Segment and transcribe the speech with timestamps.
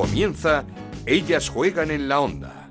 [0.00, 0.64] Comienza
[1.04, 2.68] Ellas juegan en la onda.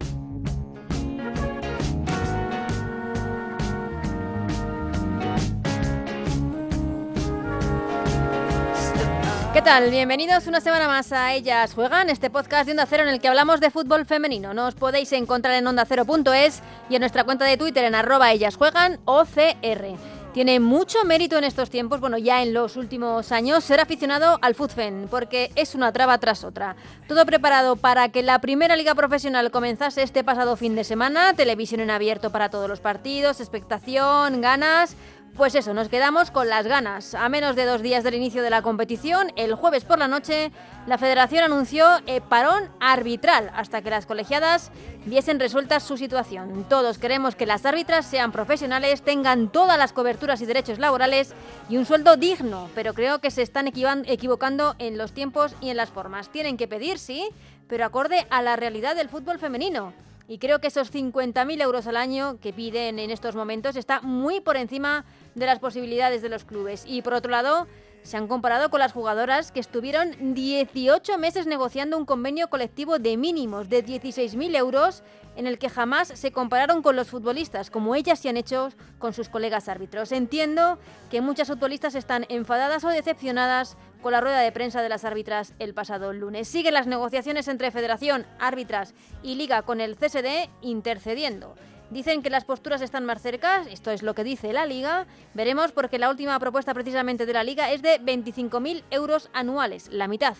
[9.54, 9.92] ¿Qué tal?
[9.92, 13.28] Bienvenidos una semana más a Ellas Juegan, este podcast de Onda Cero en el que
[13.28, 14.56] hablamos de fútbol femenino.
[14.56, 19.00] Nos podéis encontrar en ondacero.es y en nuestra cuenta de Twitter en arroba ellas juegan
[19.06, 20.19] OCR.
[20.34, 24.54] Tiene mucho mérito en estos tiempos, bueno, ya en los últimos años, ser aficionado al
[24.54, 26.76] fútbol, porque es una traba tras otra.
[27.08, 31.82] Todo preparado para que la primera liga profesional comenzase este pasado fin de semana, televisión
[31.82, 34.96] en abierto para todos los partidos, expectación, ganas,
[35.36, 37.14] pues eso, nos quedamos con las ganas.
[37.14, 40.52] A menos de dos días del inicio de la competición, el jueves por la noche,
[40.86, 44.72] la federación anunció eh, parón arbitral hasta que las colegiadas
[45.06, 46.66] viesen resuelta su situación.
[46.68, 51.34] Todos queremos que las árbitras sean profesionales, tengan todas las coberturas y derechos laborales
[51.70, 55.78] y un sueldo digno, pero creo que se están equivocando en los tiempos y en
[55.78, 56.30] las formas.
[56.30, 57.30] Tienen que pedir, sí,
[57.68, 59.94] pero acorde a la realidad del fútbol femenino.
[60.30, 64.42] Y creo que esos 50.000 euros al año que piden en estos momentos está muy
[64.42, 66.84] por encima de las posibilidades de los clubes.
[66.86, 67.66] Y por otro lado,
[68.04, 73.18] se han comparado con las jugadoras que estuvieron 18 meses negociando un convenio colectivo de
[73.18, 75.02] mínimos de 16.000 euros
[75.36, 78.70] en el que jamás se compararon con los futbolistas, como ellas se han hecho
[79.00, 80.12] con sus colegas árbitros.
[80.12, 80.78] Entiendo
[81.10, 85.54] que muchas futbolistas están enfadadas o decepcionadas con la rueda de prensa de las árbitras
[85.60, 86.48] el pasado lunes.
[86.48, 91.56] Siguen las negociaciones entre Federación, árbitras y Liga con el CSD intercediendo.
[91.90, 95.08] Dicen que las posturas están más cercas, esto es lo que dice la Liga.
[95.34, 100.08] Veremos porque la última propuesta precisamente de la Liga es de 25.000 euros anuales, la
[100.08, 100.36] mitad.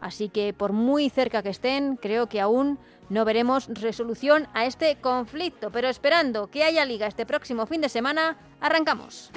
[0.00, 2.78] Así que por muy cerca que estén, creo que aún
[3.10, 5.70] no veremos resolución a este conflicto.
[5.70, 9.30] Pero esperando que haya Liga este próximo fin de semana, arrancamos.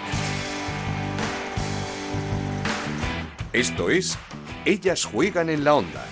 [3.54, 4.18] Esto es
[4.66, 6.06] Ellas juegan en la onda,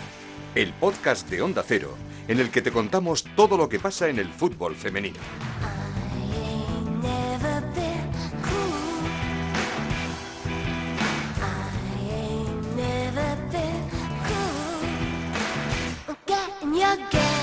[0.56, 1.96] el podcast de Onda Cero
[2.28, 5.20] en el que te contamos todo lo que pasa en el fútbol femenino.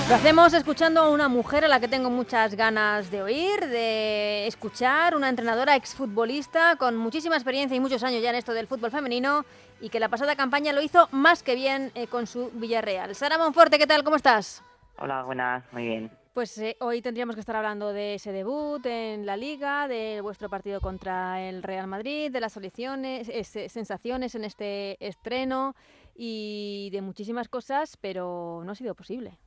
[0.09, 4.45] Lo hacemos escuchando a una mujer a la que tengo muchas ganas de oír, de
[4.47, 8.91] escuchar, una entrenadora exfutbolista con muchísima experiencia y muchos años ya en esto del fútbol
[8.91, 9.45] femenino
[9.83, 13.13] y que la pasada campaña lo hizo más que bien eh, con su Villarreal.
[13.15, 14.05] Sara Monforte, ¿qué tal?
[14.05, 14.63] ¿Cómo estás?
[14.97, 16.09] Hola, buenas, muy bien.
[16.33, 20.49] Pues eh, hoy tendríamos que estar hablando de ese debut en la liga, de vuestro
[20.49, 25.75] partido contra el Real Madrid, de las soluciones, sensaciones en este estreno
[26.15, 29.37] y de muchísimas cosas, pero no ha sido posible.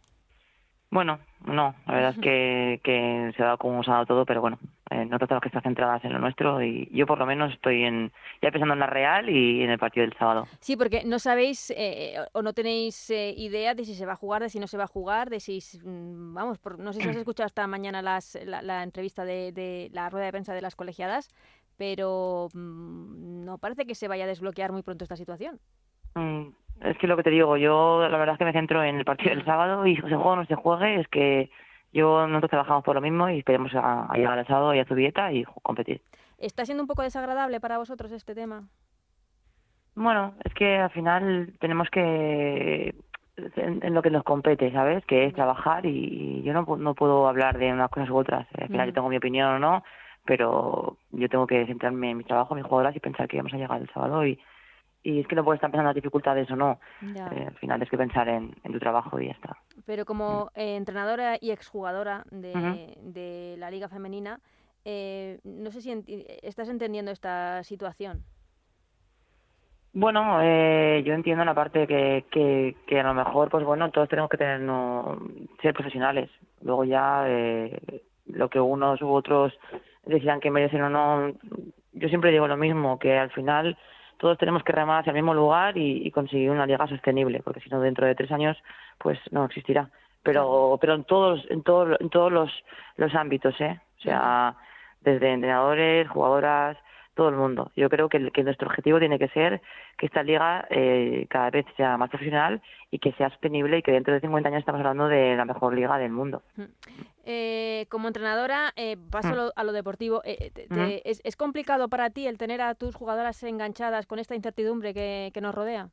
[0.91, 4.27] Bueno, no, la verdad es que, que se ha dado como se ha dado todo,
[4.27, 4.59] pero bueno,
[4.91, 7.83] eh, nosotros tenemos que estar centradas en lo nuestro y yo por lo menos estoy
[7.83, 10.47] en, ya pensando en la Real y en el partido del sábado.
[10.61, 14.17] Sí, porque no sabéis eh, o no tenéis eh, idea de si se va a
[14.17, 17.09] jugar, de si no se va a jugar, de si, mm, vamos, no sé si
[17.09, 20.77] has escuchado hasta mañana las, la, entrevista de, de, la rueda de prensa de las
[20.77, 21.31] colegiadas,
[21.77, 25.59] pero mm, no parece que se vaya a desbloquear muy pronto esta situación.
[26.15, 26.51] Mm,
[26.83, 29.05] es que lo que te digo, yo la verdad es que me centro en el
[29.05, 31.51] partido del sábado y se juegue o no se juegue, es que
[31.93, 34.95] yo nosotros trabajamos por lo mismo y esperemos a, llegar al sábado y a su
[34.95, 36.03] dieta y competir.
[36.39, 38.69] ¿Está siendo un poco desagradable para vosotros este tema?
[39.95, 42.95] Bueno, es que al final tenemos que
[43.57, 45.05] en, lo que nos compete, ¿sabes?
[45.07, 48.47] Que es trabajar y, yo no, no puedo hablar de unas cosas u otras.
[48.61, 49.85] Al final yo tengo mi opinión o no,
[50.25, 53.55] pero yo tengo que centrarme en mi trabajo, en mis jugadoras y pensar que vamos
[53.55, 54.39] a llegar el sábado y,
[55.07, 56.81] y es que no puedes estar pensando en las dificultades o no.
[57.01, 59.57] Eh, al final tienes que pensar en, tu trabajo y ya está.
[59.87, 60.61] Pero como mm.
[60.61, 64.41] eh, entrenadora y exjugadora de, de la Liga Femenina,
[64.85, 66.05] eh, no sé si
[66.43, 68.23] estás entendiendo esta situación.
[69.93, 74.29] Bueno, yo entiendo la parte que, que, que, a lo mejor, pues bueno, todos tenemos
[74.29, 75.19] que tener no,
[75.63, 76.29] ser profesionales.
[76.61, 77.25] Luego ya
[78.27, 79.55] lo que unos u otros
[80.05, 81.33] decidan que merecen o no,
[81.93, 83.79] yo siempre digo lo mismo, que al final
[84.19, 87.69] todos tenemos que remar hacia el mismo lugar y, conseguir una liga sostenible, porque si
[87.69, 88.57] no dentro de tres años
[88.99, 89.89] pues no existirá.
[90.23, 92.51] Pero pero en todos en todos en todos los
[92.97, 93.81] los ámbitos, ¿eh?
[93.99, 94.57] O sea,
[95.01, 96.77] desde entrenadores, jugadoras,
[97.17, 97.73] todo el mundo.
[97.75, 99.61] Yo creo que, que nuestro objetivo tiene que ser
[99.99, 103.91] que esta liga eh, cada vez sea más profesional y que sea sostenible y que
[103.91, 106.43] dentro de 50 años estamos hablando de la mejor liga del mundo.
[107.25, 110.23] Eh, como entrenadora, eh, paso a lo, deportivo.
[110.25, 115.31] es, es, complicado para ti el tener a tus jugadoras enganchadas con esta incertidumbre que,
[115.35, 115.89] que nos rodea?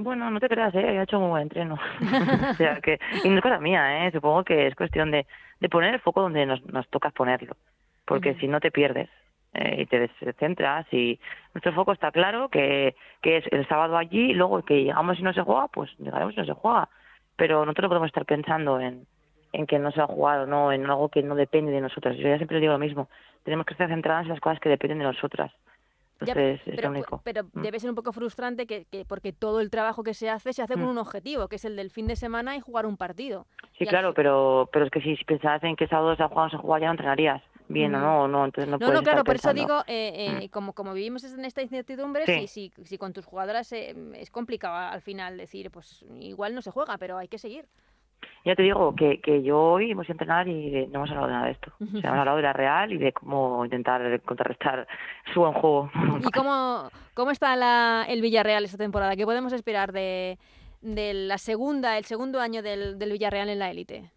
[0.00, 0.96] Bueno, no te creas, ¿eh?
[0.96, 1.74] he hecho muy buen entreno.
[2.50, 4.12] o sea que, y no es cosa mía, ¿eh?
[4.12, 5.26] supongo que es cuestión de,
[5.58, 7.56] de poner el foco donde nos, nos toca ponerlo,
[8.04, 9.10] porque si no te pierdes
[9.54, 11.18] eh, y te descentras y
[11.54, 15.22] nuestro foco está claro que, que es el sábado allí y luego que llegamos y
[15.22, 16.88] no se juega, pues llegaremos y no se juega.
[17.36, 19.06] Pero nosotros no podemos estar pensando en,
[19.52, 22.16] en que no se ha jugado, no, en algo que no depende de nosotros.
[22.16, 23.08] Yo ya siempre digo lo mismo,
[23.44, 25.52] tenemos que estar centradas en las cosas que dependen de nosotras.
[26.20, 27.20] Entonces, es pero, lo único.
[27.24, 27.62] pero Mm.
[27.62, 30.62] debe ser un poco frustrante que, que porque todo el trabajo que se hace se
[30.62, 30.88] hace con Mm.
[30.88, 33.46] un objetivo, que es el del fin de semana y jugar un partido.
[33.78, 36.46] Sí, y claro, pero pero es que si pensabas en que sábado se ha jugado,
[36.48, 38.06] no se juega, ya no entrenarías bien o Ujú.
[38.06, 40.48] no, o no, entonces no, No, puedes no, claro, estar por eso digo, eh, eh,
[40.50, 42.46] como, como vivimos en esta incertidumbre, Sí.
[42.48, 46.62] si, si, si con tus jugadoras eh, es complicado al final decir, pues igual no
[46.62, 47.66] se juega, pero hay que seguir.
[48.44, 51.10] Ya te digo que, que yo hoy hemos ido a entrenar y de- no hemos
[51.10, 51.72] hablado de nada de esto.
[51.80, 54.88] O sea, hemos hablado de la Real y de cómo intentar contrarrestar
[55.32, 55.90] su buen juego.
[56.24, 59.14] ¿Y cómo, cómo está la, el Villarreal esta temporada?
[59.14, 60.38] ¿Qué podemos esperar de,
[60.80, 64.10] de la segunda, el segundo año del, del Villarreal en la élite?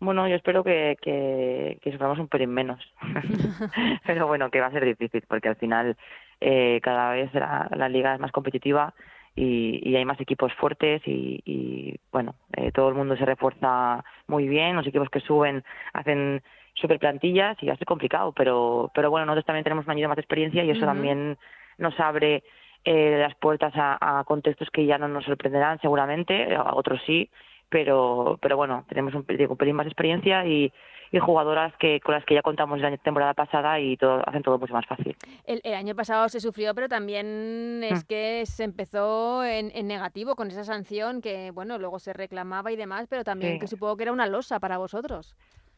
[0.00, 2.80] Bueno, yo espero que, que, que suframos un pelín menos.
[4.06, 5.96] Pero bueno, que va a ser difícil porque al final
[6.40, 8.94] eh, cada vez la, la liga es más competitiva
[9.34, 14.04] y, y hay más equipos fuertes y, y bueno, eh, todo el mundo se refuerza
[14.26, 14.76] muy bien.
[14.76, 16.42] Los equipos que suben hacen
[16.74, 18.32] super plantillas y va a ser complicado.
[18.32, 21.36] Pero, pero bueno, nosotros también tenemos un año de más experiencia y eso también
[21.76, 22.42] nos abre
[22.84, 27.28] eh, las puertas a, a contextos que ya no nos sorprenderán seguramente, a otros sí,
[27.68, 30.72] pero pero bueno tenemos un, digo, un pelín más experiencia y,
[31.10, 34.58] y jugadoras que con las que ya contamos la temporada pasada y todo hacen todo
[34.58, 35.16] mucho más fácil
[35.46, 38.06] El, el año pasado se sufrió, pero también es Mm.
[38.06, 42.76] que se empezó en, en negativo con esa sanción que, bueno, luego se reclamaba y
[42.76, 43.58] demás, pero también Sí.
[43.60, 45.34] que supongo que era una losa para vosotros.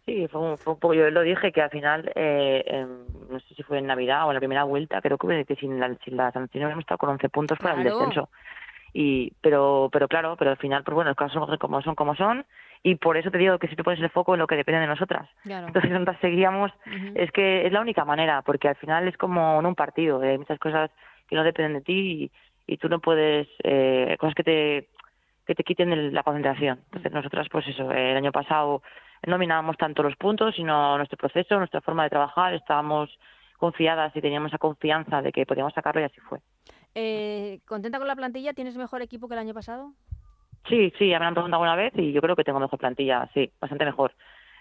[0.06, 3.38] sí fue un, fue un poco yo lo dije que al final eh, em, no
[3.40, 5.94] sé si fue en navidad o en la primera vuelta creo que, que sin la
[6.04, 8.28] sin la sanción hubiéramos estado con 11 puntos para el descenso
[8.92, 12.14] y pero pero claro pero al final pues bueno los casos son como son como
[12.14, 12.44] son
[12.82, 14.86] y por eso te digo que siempre pones el foco en lo que depende de
[14.86, 15.66] nosotras Claro.
[15.68, 16.72] entonces nosotras seguíamos
[17.14, 20.30] es que es la única manera, porque al final es como en un partido, eh,
[20.30, 20.90] hay muchas cosas
[21.28, 22.30] que no dependen de ti
[22.66, 24.88] y, y tú no puedes, eh, cosas que te,
[25.46, 26.80] que te quiten el- la concentración.
[26.86, 28.82] Entonces nosotras, pues eso, el año pasado
[29.26, 33.10] no mirábamos tanto los puntos, sino nuestro proceso, nuestra forma de trabajar, estábamos
[33.58, 36.38] confiadas y teníamos esa confianza de que podíamos sacarlo y así fue.
[36.94, 38.52] Eh, ¿Contenta con la plantilla?
[38.52, 39.92] ¿Tienes mejor equipo que el año pasado?
[40.68, 42.78] Sí, sí, ya me lo han preguntado alguna vez y yo creo que tengo mejor
[42.78, 44.14] plantilla, sí, bastante mejor.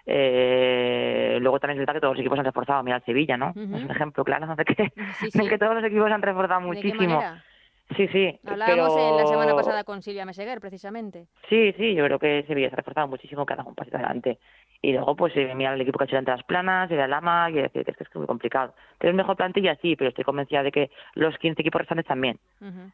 [0.05, 3.49] Eh, luego también es verdad que todos los equipos han reforzado, mira el Sevilla, ¿no?
[3.49, 6.67] Es un ejemplo claro de que, Sí, de que todos los equipos han reforzado ¿De
[6.67, 6.97] qué muchísimo.
[6.97, 7.43] manera?
[7.95, 8.39] Sí, sí.
[8.45, 11.25] Hablábamos en la semana pasada con Silvia Meseguer, precisamente.
[11.49, 13.97] Sí, sí, yo creo que Sevilla se ha reforzado muchísimo, que ha dado un pasito
[13.97, 14.37] adelante.
[14.81, 17.07] Y luego, pues, eh, mira el equipo que ha hecho delante las planas, y la
[17.07, 18.75] Lama, y decir que es que es muy complicado.
[18.97, 19.75] ¿Pero es mejor plantilla?
[19.81, 22.39] Sí, pero estoy convencida de que los 15 equipos restantes también.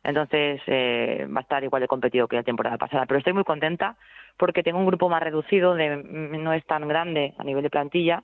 [0.04, 3.06] Entonces, eh, va a estar igual de competido que la temporada pasada.
[3.06, 3.98] Pero estoy muy contenta
[4.38, 8.24] porque tengo un grupo más reducido, de, no es tan grande a nivel de plantilla.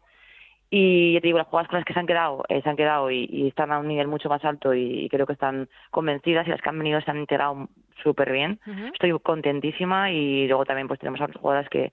[0.73, 2.77] Y ya te digo, las jugadoras con las que se han quedado, eh, se han
[2.77, 6.47] quedado y, y están a un nivel mucho más alto y, creo que están convencidas
[6.47, 7.67] y las que han venido se han integrado
[8.01, 8.57] súper bien.
[8.93, 11.91] Estoy contentísima y luego también pues tenemos a otras jugadoras que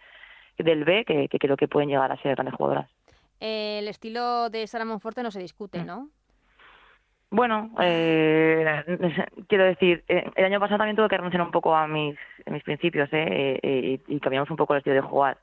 [0.59, 2.89] del B que, que creo que pueden llegar a ser grandes jugadoras.
[3.41, 5.43] Eh, el estilo de Sara Monforte no se Mm.
[5.43, 6.09] discute, ¿no?
[7.31, 8.65] Bueno, eh,
[9.49, 12.17] quiero decir, eh, el año pasado también tuve que renunciar un poco a mis,
[12.47, 15.37] a mis principios eh, eh, y, y cambiamos un poco el estilo de jugar.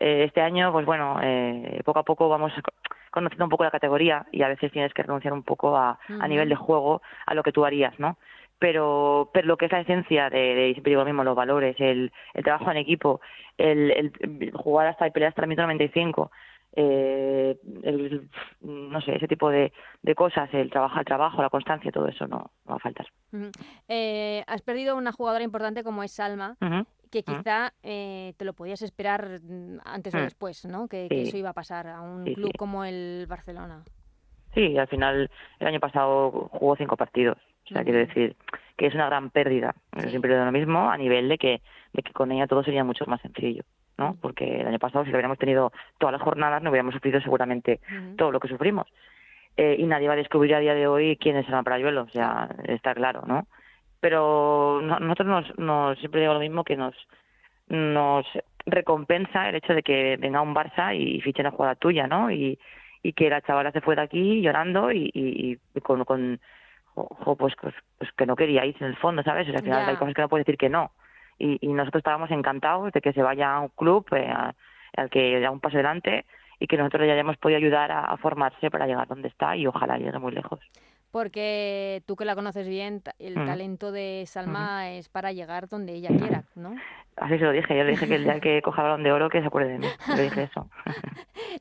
[0.00, 2.72] Eh, este año, pues bueno, eh, poco a poco vamos co-
[3.10, 6.48] conociendo un poco la categoría y a veces tienes que renunciar un poco a, nivel
[6.48, 8.16] de juego a lo que tú harías, ¿no?
[8.58, 11.76] Pero, pero lo que es la esencia de, de siempre digo lo mismo, los valores,
[11.78, 13.20] el, el trabajo en equipo,
[13.56, 16.30] el, el jugar hasta y pelear hasta el minuto 95,
[16.76, 18.28] eh, el,
[18.60, 19.72] no sé, ese tipo de,
[20.02, 23.06] de cosas, el trabajo, el trabajo, la constancia, todo eso no, no va a faltar.
[23.88, 26.56] Eh, has perdido una jugadora importante como es Salma,
[27.10, 30.22] que quizá eh, te lo podías esperar mm, antes o Mm.
[30.22, 30.86] después, ¿no?
[30.86, 32.58] Que, eso iba a pasar a un Sí, club sí.
[32.58, 33.82] como el Barcelona.
[34.54, 37.38] Sí, al final el año pasado jugó cinco partidos.
[37.66, 38.36] O sea, quiero decir
[38.76, 39.74] que es una gran pérdida.
[40.08, 41.62] Siempre lo mismo a nivel de que,
[41.92, 43.62] de que con ella todo sería mucho más sencillo,
[44.00, 44.16] ¿no?
[44.20, 47.78] Porque el año pasado si lo hubiéramos tenido todas las jornadas no hubiéramos sufrido seguramente
[48.16, 48.86] todo lo que sufrimos.
[49.56, 52.08] Eh, y nadie va a descubrir a día de hoy quién es Ana Parayuelo, o
[52.08, 53.46] sea, está claro, ¿no?
[54.00, 56.94] Pero no- nosotros nos, nos siempre digo lo mismo que nos
[57.68, 58.26] nos
[58.66, 62.30] recompensa el hecho de que venga un Barça y fiche una jugada tuya, ¿no?
[62.30, 62.58] Y,
[63.02, 66.40] y que la chavala se fue de aquí llorando y, y, y con, con
[66.94, 69.46] jo, jo, pues, pues, pues que no quería irse en el fondo, ¿sabes?
[69.48, 70.90] O sea, al final hay cosas que no puedes decir que no.
[71.40, 74.32] Y, y nosotros estábamos encantados de que se vaya a un club eh,
[74.96, 76.26] al que da un paso adelante
[76.60, 79.66] y que nosotros le hayamos podido ayudar a, a formarse para llegar donde está y
[79.66, 80.60] ojalá llegue muy lejos.
[81.10, 83.46] Porque tú que la conoces bien, el Ujú.
[83.46, 86.74] talento de Salma es para llegar donde ella quiera, ¿no?
[87.16, 89.28] Así se lo dije, yo le dije que el día que coja balón de oro
[89.28, 89.86] que se acuerde de mí,
[90.16, 90.70] le dije eso.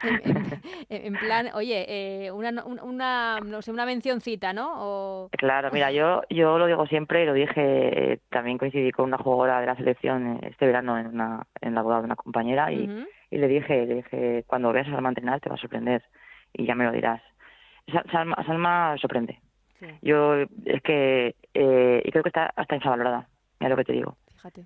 [0.89, 4.73] en, plan, oye, eh, una, una, no sé, una mencioncita, ¿no?
[4.77, 5.29] O...
[5.31, 9.17] Claro, mira, yo yo lo digo siempre y lo dije, eh, también coincidí con una
[9.17, 12.89] jugadora de la selección este verano en, una, en la boda de una compañera y,
[13.31, 16.03] y le dije, le dije, cuando veas a Salma entrenar te va a sorprender
[16.53, 17.21] y ya me lo dirás.
[18.11, 19.39] Salma, Salma sorprende.
[20.01, 23.27] Yo es que, eh, y creo que está hasta infravalorada,
[23.59, 24.17] mira lo que te digo.
[24.35, 24.65] Fíjate.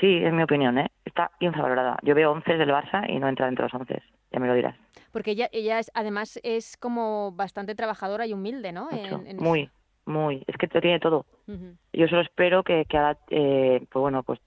[0.00, 0.90] sí, es mi opinión, ¿eh?
[1.04, 1.98] Está infravalorada.
[2.02, 4.54] Yo veo 11 del Barça y no entra dentro de los 11, ya me lo
[4.54, 4.76] dirás.
[5.12, 8.88] Porque ella, ella es, además es como bastante trabajadora y humilde, ¿no?
[9.38, 9.70] Muy,
[10.06, 10.42] muy.
[10.46, 11.26] Es que tiene todo.
[11.92, 14.40] Yo solo espero que, que ahora, eh, pues bueno, pues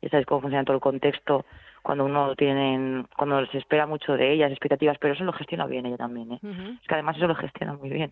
[0.00, 1.44] ya sabes cómo funciona todo el contexto
[1.82, 5.84] cuando uno tiene, cuando se espera mucho de ellas, expectativas, pero eso lo gestiona bien
[5.86, 6.38] ella también, ¿eh?
[6.80, 8.10] Es que además eso lo gestiona muy bien.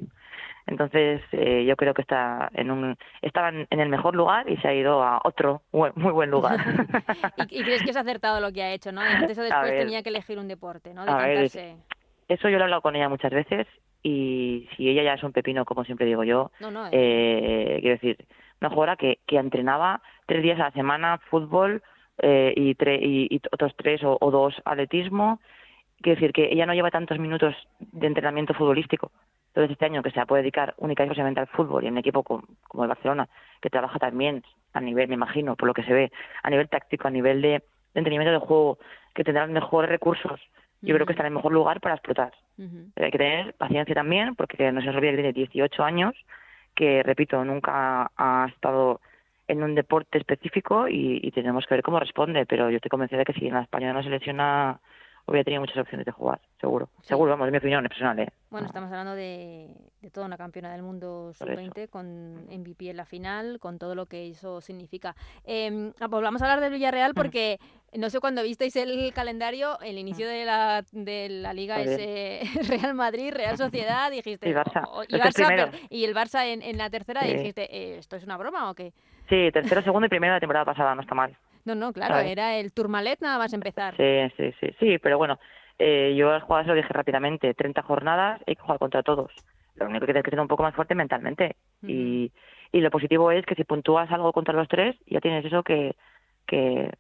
[0.67, 4.69] Entonces, eh, yo creo que está en un, estaba en el mejor lugar y se
[4.69, 6.59] ha ido a otro muy buen lugar.
[7.49, 9.03] ¿Y, crees que es acertado lo que ha hecho, no?
[9.03, 11.05] Eso después tenía que elegir un deporte, ¿no?
[12.29, 13.67] eso yo lo he hablado con ella muchas veces
[14.03, 16.53] y si ella ya es un pepino, como siempre digo yo,
[16.93, 18.25] eh, quiero decir,
[18.61, 21.83] una jugadora que, que entrenaba tres días a la semana fútbol,
[22.23, 22.77] eh, y,
[23.35, 25.41] y, otros tres o, dos atletismo.
[26.01, 29.11] Quiero decir que ella no lleva tantos minutos de entrenamiento futbolístico.
[29.49, 31.99] Entonces este año que se puede dedicar únicamente y exclusivamente al fútbol y en un
[31.99, 32.45] equipo como,
[32.83, 33.29] el Barcelona,
[33.61, 36.13] que trabaja también a nivel, me imagino, por lo que se ve,
[36.43, 37.63] a nivel táctico, a nivel de,
[37.95, 38.79] entrenamiento de juego,
[39.15, 40.41] que tendrá mejores recursos,
[40.83, 42.33] yo creo que está en el mejor lugar para explotar.
[42.97, 46.15] Hay que tener paciencia también, porque no se nos olvide que tiene 18 años,
[46.75, 49.01] que, repito, nunca ha estado
[49.51, 53.25] en un deporte específico y, tenemos que ver cómo responde, pero yo estoy convencida de
[53.25, 54.81] que si en la España no selecciona
[55.27, 56.89] hubiera tenido muchas opciones de jugar, seguro.
[57.03, 58.19] Seguro, vamos, es mi opinión personal.
[58.19, 58.29] ¿eh?
[58.51, 59.69] Bueno, estamos hablando de,
[60.01, 64.07] de, toda una campeona del mundo sub-20 con MVP en la final, con todo lo
[64.07, 65.15] que eso significa.
[65.45, 67.15] Eh, pues vamos a hablar del Villarreal mm.
[67.15, 67.61] porque
[67.97, 70.31] no sé cuándo visteis el calendario, el inicio mm.
[70.31, 74.49] de la, de la liga es eh, Real Madrid, Real Sociedad, dijiste...
[74.49, 75.71] y Barça.
[75.89, 78.93] y, el Barça en, en la tercera, dijiste, eh, ¿esto es una broma o qué?
[79.31, 81.35] Sí, tercero, segundo y primero de la temporada pasada, no está mal.
[81.65, 83.97] No, no, claro, era el Tourmalet nada más empezar.
[83.97, 85.39] Sí, sí, sí, sí, pero bueno,
[85.79, 89.33] eh, yo al jugador se lo dije rápidamente, 30 jornadas, hay que jugar contra todos.
[89.77, 91.57] Lo único que tienes que ser un poco más fuerte mentalmente.
[91.87, 92.33] y,
[92.73, 95.95] y lo positivo es que si puntúas algo contra los tres, ya tienes eso que,
[96.47, 96.91] que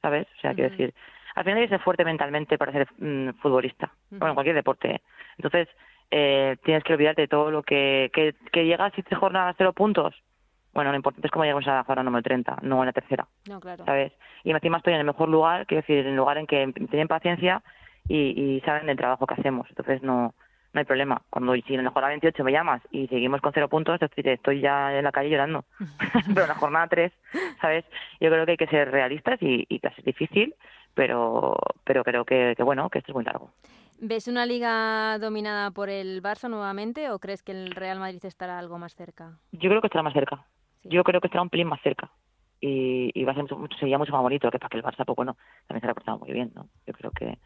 [0.00, 0.26] ¿sabes?
[0.36, 0.94] O sea, quiero decir,
[1.34, 5.02] al final hay que ser fuerte mentalmente para ser mm, futbolista, bueno, en cualquier deporte.
[5.38, 5.68] Entonces,
[6.10, 9.72] eh, tienes que olvidarte de todo lo que, que, que llegas y te jornadas cero
[9.72, 10.14] puntos,
[10.74, 13.26] bueno, lo importante es cómo llegamos a la jornada número 30, no en la tercera.
[13.48, 13.84] No, claro.
[13.84, 14.12] ¿Sabes?
[14.42, 17.08] Y encima estoy en el mejor lugar, quiero decir, en el lugar en que tienen
[17.08, 17.62] paciencia
[18.08, 19.66] y, saben del trabajo que hacemos.
[19.70, 20.34] Entonces no
[20.72, 21.22] no hay problema.
[21.30, 24.98] Cuando si en la jornada 28 me llamas y seguimos con cero puntos, estoy ya
[24.98, 25.64] en la calle llorando.
[26.34, 27.12] pero en la jornada 3,
[27.60, 27.84] ¿sabes?
[28.20, 30.56] Yo creo que hay que ser realistas y, y que es difícil,
[30.94, 33.50] pero pero creo que, que bueno, que esto es muy largo.
[34.00, 38.58] ¿Ves una liga dominada por el Barça nuevamente o crees que el Real Madrid estará
[38.58, 39.38] algo más cerca?
[39.52, 40.44] Yo creo que estará más cerca
[40.84, 42.10] yo creo que estará un pelín más cerca
[42.60, 45.04] y, y va a ser mucho, sería mucho más bonito que para que el Barça,
[45.04, 45.36] pues bueno,
[45.66, 46.68] también se ha reforzado muy bien, ¿no?
[46.86, 47.38] Yo creo que,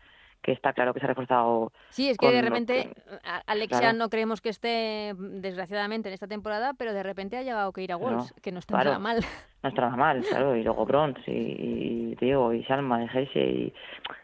[0.43, 1.73] que está claro que se ha reforzado.
[1.91, 2.91] Sí, es que de repente
[3.47, 7.83] Alexia no creemos que esté, desgraciadamente, en esta temporada, pero de repente ha llegado que
[7.83, 9.25] ir a Wolves, que no está nada mal.
[9.63, 13.45] No está nada mal, claro, y luego Bronx y, y Diego y Salma y Heise,
[13.45, 13.75] y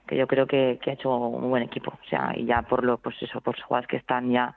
[0.07, 2.85] que yo creo que, que ha hecho un buen equipo, o sea, y ya por
[2.85, 4.55] lo, pues eso, por jugadas que están ya,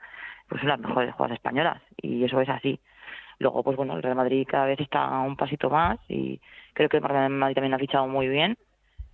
[0.48, 2.78] pues son las mejores jugadas españolas, y eso es así.
[3.38, 6.40] Luego, pues bueno, el Real Madrid cada vez está un pasito más y
[6.72, 8.56] creo que el Real Madrid también ha fichado muy bien,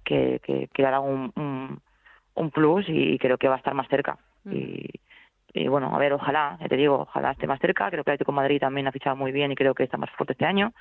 [0.04, 1.32] que, que, dará un,
[2.34, 4.18] un, plus y creo que va a estar más cerca.
[4.44, 4.52] Mm.
[5.54, 7.90] Y, bueno, a ver, ojalá, te digo, ojalá esté más cerca.
[7.90, 10.10] Creo que el Atlético Madrid también ha fichado muy bien y creo que está más
[10.10, 10.72] fuerte este año.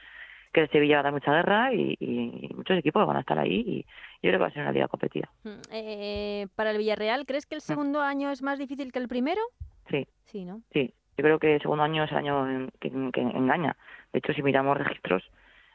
[0.51, 3.63] Que el Sevilla va a dar mucha guerra y, muchos equipos van a estar ahí
[3.65, 3.81] y
[4.21, 5.29] yo creo que va a ser una liga competida.
[5.43, 7.67] Mm, eh, para el Villarreal, ¿crees que el mm.
[7.67, 9.41] segundo año es más difícil que el primero?
[9.89, 10.07] Sí.
[10.25, 10.62] Sí, ¿no?
[10.71, 13.75] Sí, yo creo que el segundo año es el año que, engaña.
[14.12, 15.24] De hecho, si miramos registros,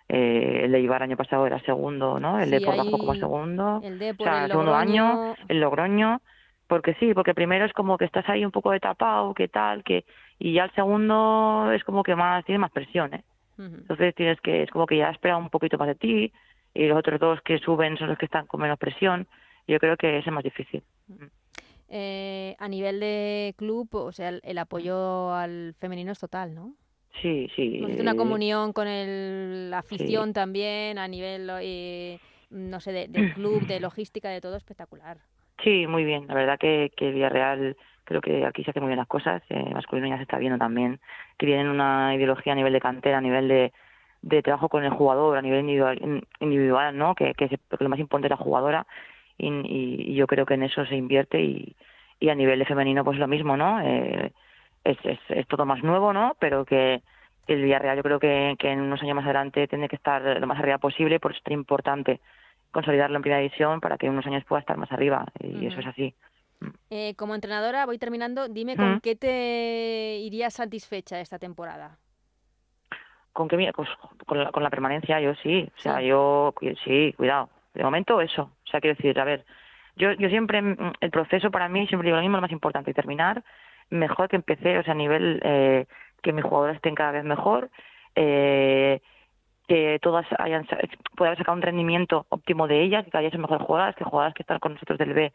[0.08, 2.40] eh, el de Ibar año pasado era segundo, ¿no?
[2.40, 3.80] El de por bajó como segundo.
[3.82, 6.20] El de o sea, el segundo año, el Logroño.
[6.66, 9.82] Porque sí, porque primero es como que estás ahí un poco de tapado, que tal,
[9.84, 10.04] que
[10.38, 13.24] y ya el segundo es como que más tiene más presión, ¿eh?
[13.58, 16.32] Entonces tienes que es como que ya espera un poquito más de ti
[16.74, 19.26] y los otros dos que suben son los que están con menos presión.
[19.66, 20.82] Yo creo que ese es más difícil.
[21.90, 26.74] Eh, a nivel de club, o sea, el, apoyo al femenino es total, ¿no?
[27.22, 27.82] Sí, sí.
[27.98, 28.86] una comunión con
[29.70, 32.18] la afición también, a nivel, eh,
[32.50, 35.16] no sé, de, del club, de logística, de todo, espectacular.
[35.64, 36.26] Sí, muy bien.
[36.28, 39.42] La verdad que, que Villarreal creo que aquí se hacen muy bien las cosas.
[39.48, 41.00] Eh, masculino ya se está viendo también
[41.38, 43.72] que tienen una ideología a nivel de cantera, a nivel de,
[44.22, 47.14] de trabajo con el jugador, a nivel individual, individual ¿no?
[47.14, 48.86] Que, que, lo más importante es la jugadora
[49.38, 51.76] y, y, yo creo que en eso se invierte y,
[52.20, 53.80] y a nivel de femenino pues lo mismo, ¿no?
[53.80, 54.32] Eh,
[54.84, 56.36] es, es, es, todo más nuevo, ¿no?
[56.40, 57.02] Pero que
[57.46, 60.46] el Villarreal yo creo que, que en unos años más adelante tiene que estar lo
[60.46, 62.20] más arriba posible, por eso es importante
[62.70, 65.80] consolidarlo en primera división para que en unos años pueda estar más arriba, y eso
[65.80, 66.14] es así.
[66.90, 71.98] Eh, como entrenadora, voy terminando, dime con qué te irías satisfecha esta temporada.
[73.32, 73.70] ¿Con qué?
[73.74, 73.88] Pues
[74.26, 75.70] con la, con la permanencia, yo sí.
[75.78, 76.52] O sea, yo
[76.84, 77.48] sí, cuidado.
[77.78, 78.42] De momento eso.
[78.42, 79.44] O sea, quiero decir, a ver,
[79.94, 82.92] yo, yo siempre, mm, el proceso para mí, siempre digo lo mismo, lo más importante,
[82.92, 83.44] terminar
[83.88, 85.86] mejor que empecé, o sea, a nivel eh,
[86.20, 87.70] que mis jugadoras estén cada vez mejor,
[88.16, 89.00] eh,
[89.68, 90.66] que todas hayan
[91.16, 94.02] pueda haber sacado un rendimiento óptimo de ellas, que cada día son mejores jugadoras, que
[94.02, 95.32] jugadoras que están con nosotros del B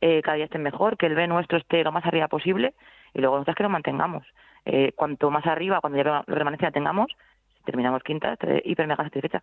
[0.00, 2.74] eh, cada día estén mejor, que el B nuestro esté lo más arriba posible
[3.14, 4.24] y luego nosotros que lo mantengamos.
[4.64, 7.10] Eh, cuanto más arriba, cuando ya la permanencia tengamos,
[7.56, 9.42] si terminamos quinta, hiper mega satisfecha.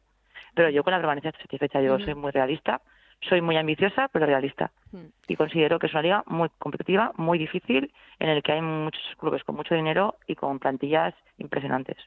[0.58, 2.82] Pero yo con la permanencia estoy satisfecha, yo soy muy realista,
[3.30, 4.72] soy muy ambiciosa, pero realista.
[5.28, 9.04] Y considero que es una liga muy competitiva, muy difícil, en el que hay muchos
[9.20, 11.98] clubes con mucho dinero y con plantillas impresionantes.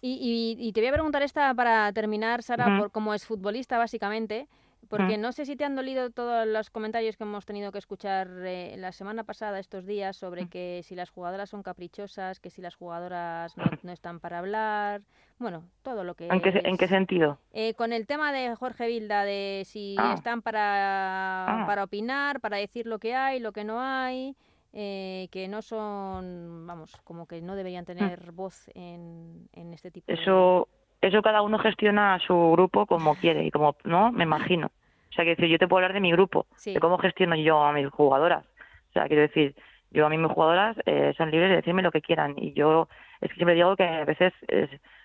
[0.00, 4.46] Y, y, te voy a preguntar esta para terminar, Sara, por cómo es futbolista, básicamente.
[4.88, 8.28] Porque no sé si te han dolido todos los comentarios que hemos tenido que escuchar
[8.38, 12.62] eh, la semana pasada, estos días, sobre que si las jugadoras son caprichosas, que si
[12.62, 15.02] las jugadoras no, están para hablar,
[15.38, 16.28] bueno, todo lo que...
[16.28, 17.38] ¿En qué, ¿en qué sentido?
[17.52, 20.14] Eh, con el tema de Jorge Vilda, de si ah.
[20.16, 21.66] están para, ah.
[21.66, 24.34] para opinar, para decir lo que hay, lo que no hay,
[24.72, 27.86] eh, que no son, vamos, como que no deberían mm.
[27.86, 30.22] tener voz en, en este tipo Eso...
[30.22, 30.77] Eso
[31.22, 34.12] cada uno gestiona a su grupo como quiere y como, ¿no?
[34.12, 34.66] Me imagino.
[34.66, 37.62] O sea, quiero decir, yo te puedo hablar de mi grupo, de cómo gestiono yo
[37.62, 38.44] a mis jugadoras.
[38.90, 39.54] O sea, quiero decir,
[39.90, 42.88] yo a mí mis jugadoras eh, son libres de decirme lo que quieran y yo
[43.20, 44.32] es que siempre digo que a veces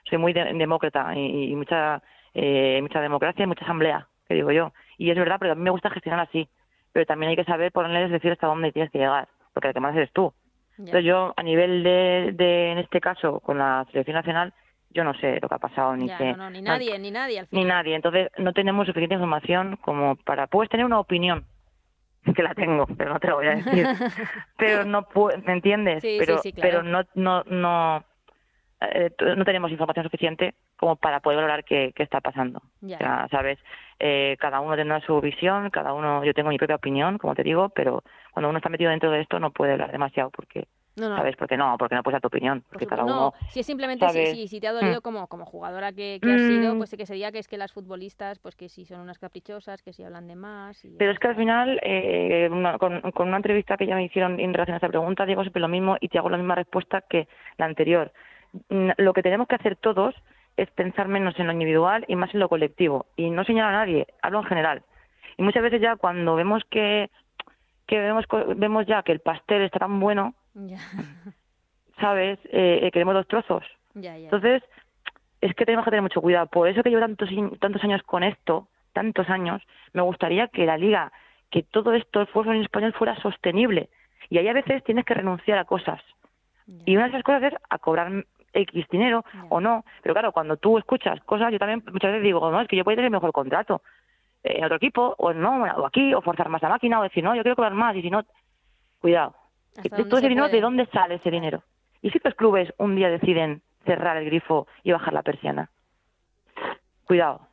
[0.03, 2.01] soy muy demócrata y, mucha
[2.33, 4.71] eh, mucha democracia y mucha asamblea, que digo yo.
[4.97, 6.47] Y es verdad, pero a mí me gusta gestionar así.
[6.91, 9.79] Pero también hay que saber ponerles decir hasta dónde tienes que llegar, porque el que
[9.79, 10.31] más eres tú.
[10.77, 14.53] Entonces yo, a nivel de, de, en este caso, con la selección nacional,
[14.93, 17.95] yo no sé lo que ha pasado ni ni nadie ni nadie al ni nadie.
[17.95, 21.45] Entonces no tenemos suficiente información como para puedes tener una opinión
[22.35, 23.87] que la tengo pero no te lo voy a decir.
[24.57, 25.07] Pero no
[25.46, 28.03] ¿me entiendes pero pero no no no
[28.91, 32.61] eh, no tenemos información suficiente como para poder valorar qué, qué está pasando.
[32.81, 33.27] Ya.
[33.31, 33.57] sabes,
[34.00, 37.44] eh, cada uno tendrá su visión, cada uno, yo tengo mi propia opinión, como te
[37.44, 41.10] digo, pero cuando uno está metido dentro de esto no puede hablar demasiado porque no,
[41.10, 41.18] no.
[41.18, 41.36] ¿Sabes?
[41.36, 42.64] Porque no, porque no puedes dar tu opinión.
[42.70, 43.34] Porque cada uno.
[43.50, 45.01] Si es simplemente si, si, te ha dolido mm.
[45.01, 46.77] como, como jugadora que, que has sido, mm.
[46.77, 49.82] pues sí que sería que es que las futbolistas, pues que si son unas caprichosas,
[49.82, 50.86] que si hablan de más.
[50.98, 54.53] Pero es que al final, eh, con, con, una entrevista que ya me hicieron en
[54.53, 57.27] relación a esta pregunta, digo siempre lo mismo y te hago la misma respuesta que
[57.58, 58.12] la anterior.
[58.70, 60.16] Mm, lo que tenemos que hacer todos
[60.58, 63.08] es pensar menos en lo individual y más en lo colectivo.
[63.16, 64.84] Y no señalar a nadie, hablo en general.
[65.38, 67.10] Y muchas veces ya cuando vemos que,
[67.88, 68.25] que vemos,
[68.56, 70.36] vemos ya que el pastel está tan bueno,
[72.00, 72.39] ¿Sabes?
[72.46, 73.63] Eh, eh, queremos dos trozos.
[73.94, 74.63] Entonces,
[75.42, 76.48] es que tenemos que tener mucho cuidado.
[76.48, 79.61] Por eso que llevo tantos, tantos años con esto, tantos años,
[79.94, 81.11] me gustaría que la liga,
[81.51, 83.89] que todo esto, el fútbol en español fuera sostenible.
[84.29, 86.01] Y ahí a veces tienes que renunciar a cosas.
[86.85, 89.83] Y una de esas cosas es a cobrar X dinero o no.
[90.01, 92.83] Pero claro, cuando tú escuchas cosas, yo también muchas veces digo, no, es que yo
[92.83, 93.81] puedo tener mejor contrato
[94.44, 97.35] en otro equipo, o no, o aquí, o forzar más la máquina, o decir, no,
[97.35, 98.24] yo quiero cobrar más, y si no,
[99.00, 99.35] cuidado.
[99.81, 101.64] Todo ese dinero, ¿de dónde sale ese dinero?
[102.01, 105.70] ¿Y si los clubes un día deciden cerrar el grifo y bajar la persiana?
[107.05, 107.48] Cuidado,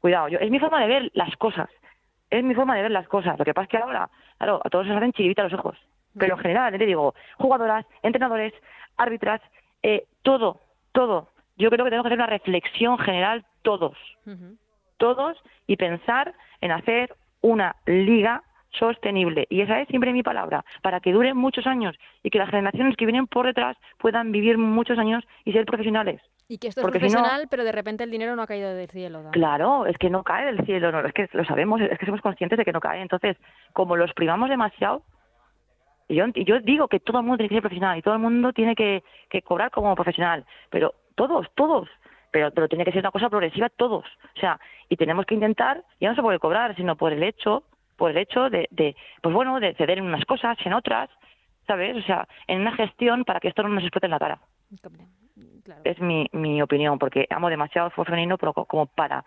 [0.00, 0.28] cuidado.
[0.28, 1.68] Yo, es mi forma de ver las cosas.
[2.28, 3.38] Es mi forma de ver las cosas.
[3.38, 5.78] Lo que pasa es que ahora, claro, a todos se hacen chirivita los ojos.
[6.18, 8.52] Pero en general, te digo, jugadoras, entrenadores,
[8.96, 9.40] árbitras,
[9.82, 10.60] eh, todo,
[10.92, 11.28] todo.
[11.56, 13.96] Yo creo que tenemos que hacer una reflexión general todos,
[14.96, 18.42] todos, y pensar en hacer una liga
[18.78, 19.46] sostenible.
[19.50, 22.96] Y esa es siempre mi palabra, para que dure muchos años y que las generaciones
[22.96, 26.20] que vienen por detrás puedan vivir muchos años y ser profesionales.
[26.48, 29.22] Y que esto es profesional, pero de repente el dinero no ha caído del cielo.
[29.30, 32.20] Claro, es que no cae del cielo, no, es que lo sabemos, es que somos
[32.20, 33.00] conscientes de que no cae.
[33.00, 33.36] Entonces,
[33.72, 35.04] como los privamos demasiado,
[36.08, 38.20] y yo, yo digo que todo el mundo tiene que ser profesional y todo el
[38.20, 41.88] mundo tiene que, que cobrar como profesional, pero todos, todos,
[42.32, 44.04] pero, pero tiene que ser una cosa progresiva todos.
[44.36, 47.62] O sea, y tenemos que intentar, ya no se puede cobrar, sino por el hecho
[48.00, 51.10] por el hecho de, de, pues bueno, de ceder en unas cosas, en otras,
[51.66, 51.94] ¿sabes?
[51.98, 54.40] O sea, en una gestión para que esto no nos explote en la cara.
[55.84, 59.22] Es mi, mi opinión, porque amo demasiado el fútbol femenino pero como para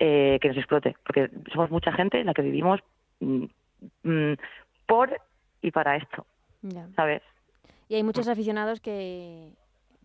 [0.00, 2.80] eh, que nos explote, porque somos mucha gente en la que vivimos
[3.20, 3.44] mm,
[4.02, 4.34] mm,
[4.86, 5.20] por
[5.62, 6.26] y para esto,
[6.96, 7.22] ¿sabes?
[7.88, 9.52] Y hay muchos aficionados que,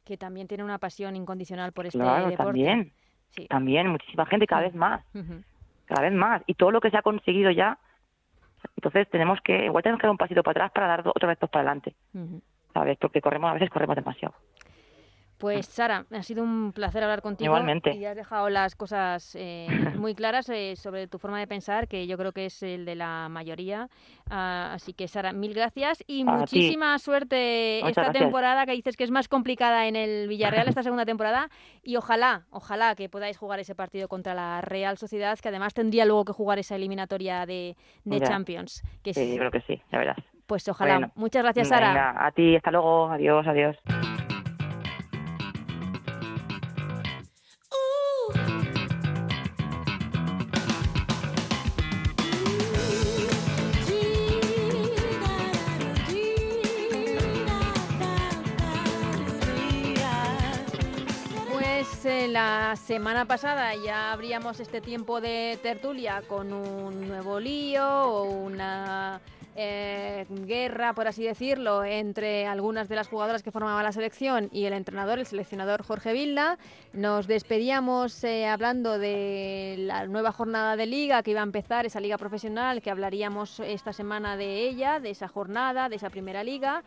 [0.05, 2.43] que también tienen una pasión incondicional por este claro, deporte.
[2.43, 2.91] También,
[3.49, 5.03] también, muchísima gente, cada vez más,
[5.85, 6.43] cada vez más.
[6.45, 7.79] Y todo lo que se ha conseguido ya
[8.75, 11.37] Entonces tenemos que, igual tenemos que dar un pasito para atrás para dar otro vez
[11.37, 11.95] para adelante.
[12.73, 12.97] ¿Sabes?
[12.97, 14.33] Porque corremos, a veces corremos demasiado.
[15.37, 17.47] Pues Sara, ha sido un placer hablar contigo.
[17.47, 17.93] Igualmente.
[17.95, 19.67] Y has dejado las cosas eh,
[19.97, 22.95] muy claras eh, sobre tu forma de pensar, que yo creo que es el de
[22.95, 23.89] la mayoría.
[24.29, 29.11] Ah, así que Sara, mil gracias y muchísima suerte esta temporada que dices que es
[29.11, 31.49] más complicada en el Villarreal esta segunda temporada.
[31.83, 36.05] Y ojalá, ojalá que podáis jugar ese partido contra la Real Sociedad, que además tendría
[36.05, 37.75] luego que jugar esa eliminatoria de,
[38.21, 38.83] Champions.
[39.03, 40.15] Que sí, creo que sí, la verdad.
[40.47, 41.11] Pues ojalá.
[41.15, 42.25] Muchas gracias, Sara.
[42.25, 43.09] a ti, hasta luego.
[43.09, 43.75] Adiós, adiós.
[62.33, 69.21] La semana pasada ya abríamos este tiempo de tertulia con un nuevo lío o una
[69.55, 74.65] eh, guerra, por así decirlo, entre algunas de las jugadoras que formaban la selección y
[74.65, 76.57] el entrenador, el seleccionador Jorge Vilda.
[76.91, 81.99] Nos despedíamos eh, hablando de la nueva jornada de liga que iba a empezar, esa
[81.99, 86.83] liga profesional, que hablaríamos esta semana de ella, de esa jornada, de esa primera liga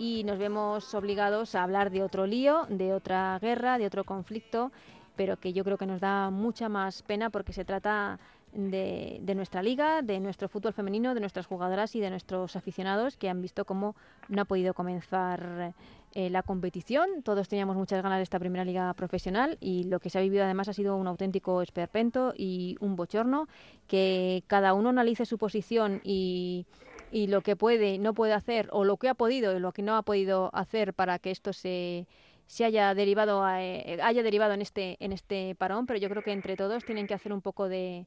[0.00, 4.72] y nos vemos obligados a hablar de otro lío, de otra guerra, de otro conflicto,
[5.14, 8.18] pero que yo creo que nos da mucha más pena porque se trata
[8.54, 13.28] de, nuestra liga, de nuestro fútbol femenino, de nuestras jugadoras y de nuestros aficionados que
[13.28, 13.94] han visto cómo
[14.30, 15.74] no ha podido comenzar
[16.14, 17.22] eh, la competición.
[17.22, 20.44] Todos teníamos muchas ganas de esta primera liga profesional y lo que se ha vivido
[20.44, 23.48] además ha sido un auténtico esperpento y un bochorno.
[23.86, 26.64] Que cada uno analice su posición y
[27.10, 29.72] y lo que puede y no puede hacer, o lo que ha podido y lo
[29.72, 32.06] que no ha podido hacer para que esto se,
[32.46, 36.32] se haya derivado eh, haya derivado en este en este parón, pero yo creo que
[36.32, 38.06] entre todos tienen que hacer un poco de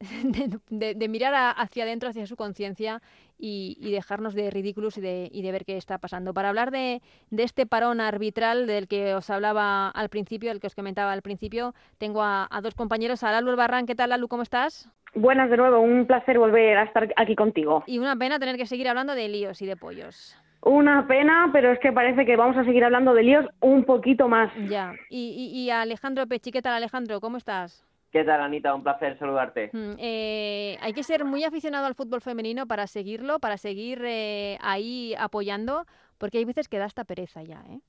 [0.70, 3.02] de, mirar hacia adentro, hacia su conciencia
[3.36, 6.32] y, dejarnos de ridículos y de, y de ver qué está pasando.
[6.34, 7.02] Para hablar de,
[7.36, 11.74] este parón arbitral del que os hablaba al principio, del que os comentaba al principio,
[11.98, 13.86] tengo a, dos compañeros, a Lalu Barran.
[13.86, 14.28] ¿Qué tal, Lalu?
[14.28, 14.88] ¿Cómo estás?
[15.14, 17.82] Buenas de nuevo, un placer volver a estar aquí contigo.
[17.86, 20.36] Y una pena tener que seguir hablando de líos y de pollos.
[20.62, 24.28] Una pena, pero es que parece que vamos a seguir hablando de líos un poquito
[24.28, 24.52] más.
[24.68, 24.92] Ya.
[25.08, 27.20] Y, y, Alejandro Pechi, ¿qué tal Alejandro?
[27.20, 27.84] ¿Cómo estás?
[28.10, 28.74] ¿Qué tal, Anita?
[28.74, 29.70] Un placer saludarte.
[29.72, 34.58] Mm, eh, hay que ser muy aficionado al fútbol femenino para seguirlo, para seguir eh,
[34.60, 35.84] ahí apoyando,
[36.16, 37.80] porque hay veces que da hasta pereza ya, ¿eh?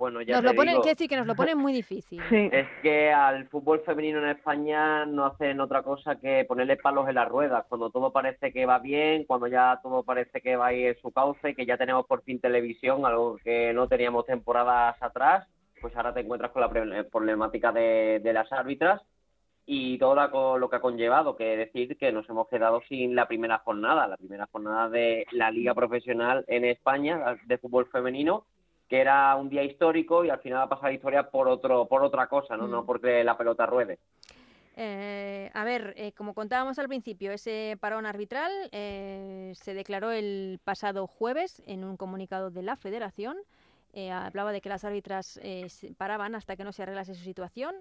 [0.00, 2.22] Bueno, ya nos lo ponen, decir que nos lo ponen muy difícil.
[2.30, 7.16] Es que al fútbol femenino en España no hacen otra cosa que ponerle palos en
[7.16, 7.66] las ruedas.
[7.68, 11.00] Cuando todo parece que va bien, cuando ya todo parece que va a ir en
[11.02, 15.46] su cauce, que ya tenemos por fin televisión, algo que no teníamos temporadas atrás,
[15.82, 19.02] pues ahora te encuentras con la problemática de, las árbitras
[19.66, 23.58] y todo lo que ha conllevado, que decir que nos hemos quedado sin la primera
[23.58, 28.46] jornada, la primera jornada de la Liga Profesional en España de fútbol femenino
[28.90, 32.02] que era un día histórico y al final ha pasado la historia por otro por
[32.02, 32.86] otra cosa, no, no mm.
[32.86, 34.00] porque la pelota ruede.
[34.76, 40.58] Eh, a ver, eh, como contábamos al principio, ese parón arbitral eh, se declaró el
[40.64, 43.36] pasado jueves en un comunicado de la Federación.
[44.12, 45.40] hablaba de que las árbitras
[45.96, 47.76] paraban hasta que no se arreglase su situación.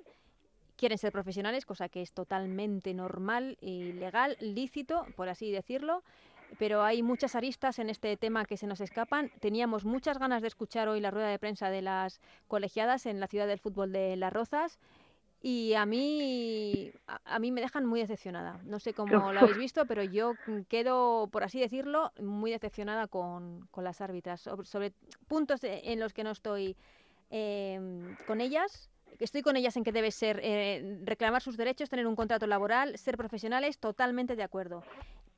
[0.76, 6.04] Quieren ser profesionales, cosa que es totalmente normal y legal, lícito, por así decirlo
[6.58, 9.32] pero hay muchas aristas en este tema que se nos escapan.
[9.40, 13.28] Teníamos muchas ganas de escuchar hoy la rueda de prensa de las colegiadas en la
[13.28, 14.80] ciudad del fútbol de Las Rozas
[15.42, 16.92] y a mí
[17.26, 18.60] a, mí me dejan muy decepcionada.
[18.66, 20.34] No sé cómo lo habéis visto, pero yo
[20.68, 24.94] quedo, por así decirlo, muy decepcionada con, con las árbitras sobre,
[25.28, 26.76] puntos en los que no estoy
[27.30, 32.08] eh, con ellas estoy con ellas en que debe ser eh, reclamar sus derechos, tener
[32.08, 34.84] un contrato laboral, ser profesionales, totalmente de acuerdo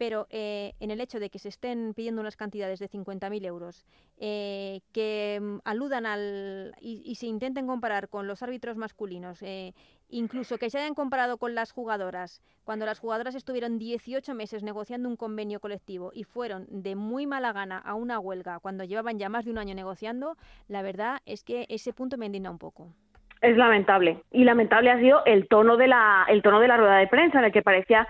[0.02, 3.86] pero eh, en el hecho de que se estén pidiendo unas cantidades de 50.000 euros
[4.18, 9.76] eh, que mm, aludan al y, se intenten comparar con los árbitros masculinos, eh,
[10.10, 15.08] incluso que se hayan comparado con las jugadoras, cuando las jugadoras estuvieron 18 meses negociando
[15.08, 19.30] un convenio colectivo y fueron de muy mala gana a una huelga cuando llevaban ya
[19.30, 20.36] más de un año negociando,
[20.68, 22.88] la verdad es que ese punto me indigna un poco.
[23.40, 26.98] Es lamentable y lamentable ha sido el tono de la el tono de la rueda
[26.98, 28.08] de prensa en el que parecía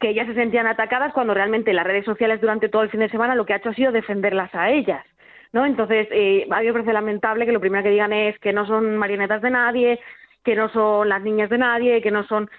[0.00, 3.08] que ellas se sentían atacadas cuando realmente las redes sociales durante todo el fin de
[3.08, 5.04] semana lo que ha hecho ha sido defenderlas a ellas.
[5.52, 5.64] ¿no?
[5.64, 8.66] Entonces, eh, a mí me parece lamentable que lo primero que digan es que no
[8.66, 10.00] son marionetas de nadie,
[10.44, 12.50] que no son las niñas de nadie, que no son...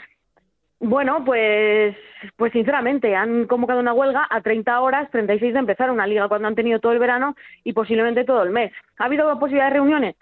[0.79, 1.95] Bueno, pues,
[2.35, 6.47] pues sinceramente, han convocado una huelga a 30 horas, 36 de empezar una liga cuando
[6.47, 8.71] han tenido todo el verano y posiblemente todo el mes.
[8.97, 10.15] ¿Ha habido posibilidad de reuniones?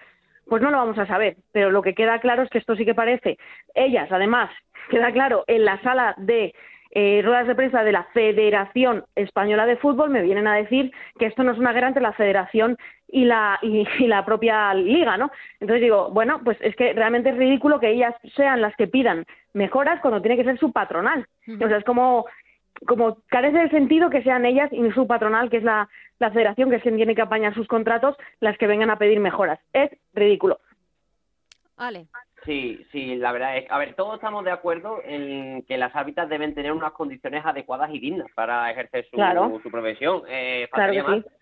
[0.47, 2.85] Pues no lo vamos a saber, pero lo que queda claro es que esto sí
[2.85, 3.37] que parece.
[3.73, 4.49] Ellas, además,
[4.89, 6.53] queda claro, en la sala de
[6.97, 11.25] eh, ruedas de prensa de la Federación Española de Fútbol me vienen a decir que
[11.25, 12.77] esto no es una guerra entre la Federación
[13.09, 15.29] y la, y, la propia liga, ¿no?
[15.59, 19.25] Entonces digo, bueno, pues es que realmente es ridículo que ellas sean las que pidan
[19.51, 21.27] mejoras cuando tiene que ser su patronal.
[21.45, 22.27] O sea, es como,
[22.87, 26.69] como carece de sentido que sean ellas y su patronal, que es la, la federación,
[26.69, 29.59] que es quien tiene que apañar sus contratos, las que vengan a pedir mejoras.
[29.73, 30.61] Es ridículo.
[31.75, 32.07] Vale.
[32.45, 36.29] Sí, sí, la verdad es, a ver, todos estamos de acuerdo en que las árbitras
[36.29, 40.21] deben tener unas condiciones adecuadas y dignas para ejercer su, su profesión.
[40.27, 40.67] Eh,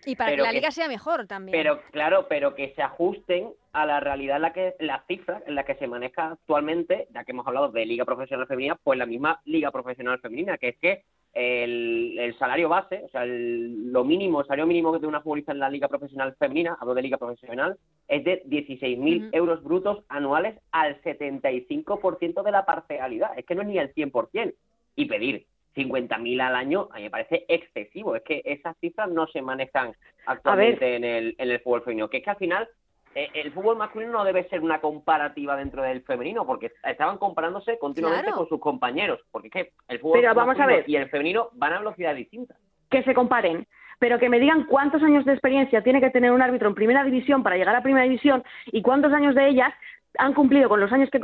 [0.06, 1.58] Y para que la liga sea mejor también.
[1.58, 5.56] Pero claro, pero que se ajusten a la realidad en la que las cifras en
[5.56, 9.06] las que se maneja actualmente, ya que hemos hablado de liga profesional femenina, pues la
[9.06, 14.48] misma liga profesional femenina, que es que el, salario base, o sea, lo mínimo, el
[14.48, 18.24] salario mínimo de una futbolista en la liga profesional femenina, hablo de liga profesional, es
[18.24, 23.38] de 16.000 euros brutos anuales al 75% de la parcialidad.
[23.38, 24.54] Es que no es ni el 100%.
[24.96, 28.16] Y pedir 50.000 al año a mí me parece excesivo.
[28.16, 29.94] Es que esas cifras no se manejan
[30.28, 32.10] actualmente en el, en el fútbol femenino.
[32.10, 32.70] Que es que al final
[33.16, 38.32] el fútbol masculino no debe ser una comparativa dentro del femenino, porque estaban comparándose continuamente
[38.32, 42.18] con sus compañeros, porque es que el fútbol masculino y el femenino van a velocidades
[42.18, 42.58] distintas.
[42.90, 43.68] Que se comparen,
[44.00, 47.04] pero que me digan cuántos años de experiencia tiene que tener un árbitro en primera
[47.04, 49.74] división para llegar a primera división y cuántos años de ellas
[50.18, 51.20] han cumplido con los años que,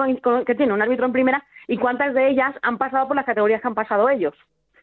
[0.45, 3.61] que tiene un árbitro en primera y cuántas de ellas han pasado por las categorías
[3.61, 4.33] que han pasado ellos.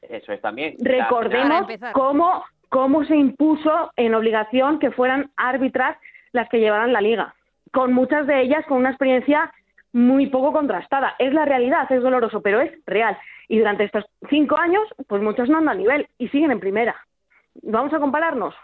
[0.03, 0.77] Eso es también.
[0.81, 5.97] Recordemos cómo, cómo se impuso en obligación que fueran árbitras
[6.37, 7.35] las que llevarán la liga,
[7.73, 9.53] con muchas de ellas con una experiencia
[9.93, 11.15] muy poco contrastada.
[11.19, 13.17] Es la realidad, es doloroso, pero es real.
[13.49, 16.95] Y durante estos cinco años, pues muchos no andan a nivel y siguen en primera.
[17.63, 18.55] ¿Vamos a compararnos?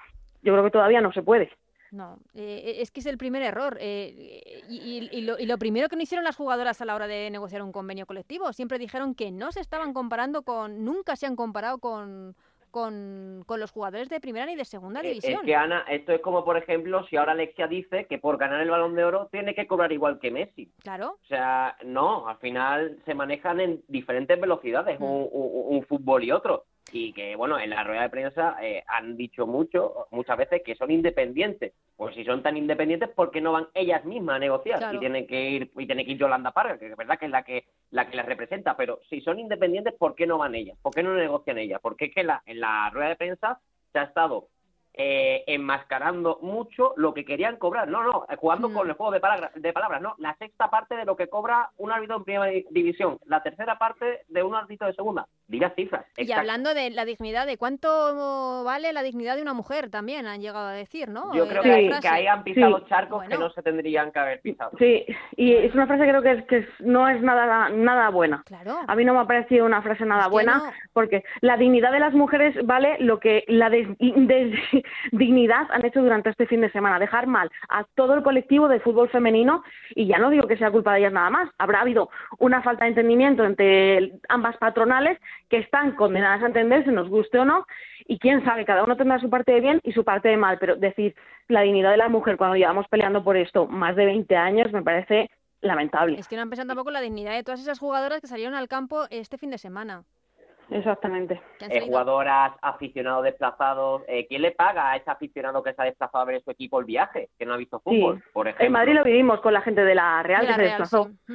[0.42, 1.50] Yo creo que todavía no se puede.
[1.92, 3.76] No, eh, es que es el primer error.
[3.78, 7.70] Eh, y, lo, primero que no hicieron las jugadoras a la hora de negociar un
[7.70, 12.34] convenio colectivo, siempre dijeron que no se estaban comparando con, nunca se han comparado con,
[12.72, 15.34] con, con, los jugadores de primera ni de segunda eh, división.
[15.34, 18.60] Es que Ana, esto es como por ejemplo si ahora Alexia dice que por ganar
[18.60, 20.72] el balón de oro tiene que cobrar igual que Messi.
[20.82, 21.18] Claro.
[21.22, 25.04] O sea, no, al final se manejan en diferentes velocidades mm.
[25.04, 29.46] un, fútbol y otro y que, bueno, en la rueda de prensa eh, han dicho
[29.46, 31.72] mucho, muchas veces que son independientes.
[31.96, 34.94] Pues si son tan independientes, ¿por qué no van ellas mismas a negociar?
[34.94, 37.30] Y tienen que ir y tiene que ir Yolanda Parga, que es verdad que es
[37.30, 40.76] la que la que las representa, pero si son independientes, ¿por qué no van ellas?
[40.82, 41.80] ¿Por qué no negocian ellas?
[41.80, 43.60] Porque es que la, en la rueda de prensa
[43.92, 44.48] se ha estado
[44.94, 47.88] eh, enmascarando mucho lo que querían cobrar.
[47.88, 50.14] No, no, eh, jugando con el juego de, palabras, de palabras, no.
[50.18, 54.24] La sexta parte de lo que cobra un árbitro en primera división, la tercera parte
[54.28, 55.26] de un árbitro de segunda.
[55.52, 56.06] Diga cifras.
[56.16, 60.40] Y hablando de la dignidad, de cuánto vale la dignidad de una mujer también han
[60.40, 61.34] llegado a decir, ¿no?
[61.34, 64.70] Yo creo que, que, ahí han pisado charcos que no se tendrían que haber pisado.
[64.78, 65.04] Sí,
[65.36, 68.42] y es una frase que creo que, es, que no es nada, nada buena.
[68.46, 68.78] Claro.
[68.86, 72.14] A mí no me ha parecido una frase nada buena, porque la dignidad de las
[72.14, 73.94] mujeres vale lo que la de,
[75.12, 78.80] dignidad han hecho durante este fin de semana, dejar mal a todo el colectivo de
[78.80, 79.62] fútbol femenino
[79.94, 82.84] y ya no digo que sea culpa de ellas nada más, habrá habido una falta
[82.84, 87.66] de entendimiento entre ambas patronales que están condenadas a entenderse, nos guste o no,
[88.06, 90.58] y quién sabe, cada uno tendrá su parte de bien y su parte de mal,
[90.58, 91.14] pero decir
[91.48, 94.82] la dignidad de la mujer cuando llevamos peleando por esto más de 20 años me
[94.82, 96.18] parece lamentable.
[96.18, 98.68] Es que no han pensado tampoco la dignidad de todas esas jugadoras que salieron al
[98.68, 100.04] campo este fin de semana.
[100.70, 101.40] Exactamente.
[101.60, 104.02] Eh, jugadoras, aficionados desplazados.
[104.08, 106.80] Eh, ¿Quién le paga a ese aficionado que se ha desplazado a ver su equipo
[106.80, 108.66] el viaje, que no ha visto fútbol, por ejemplo?
[108.66, 111.10] En Madrid lo vivimos con la gente de la Real que se desplazó.
[111.26, 111.34] Sí.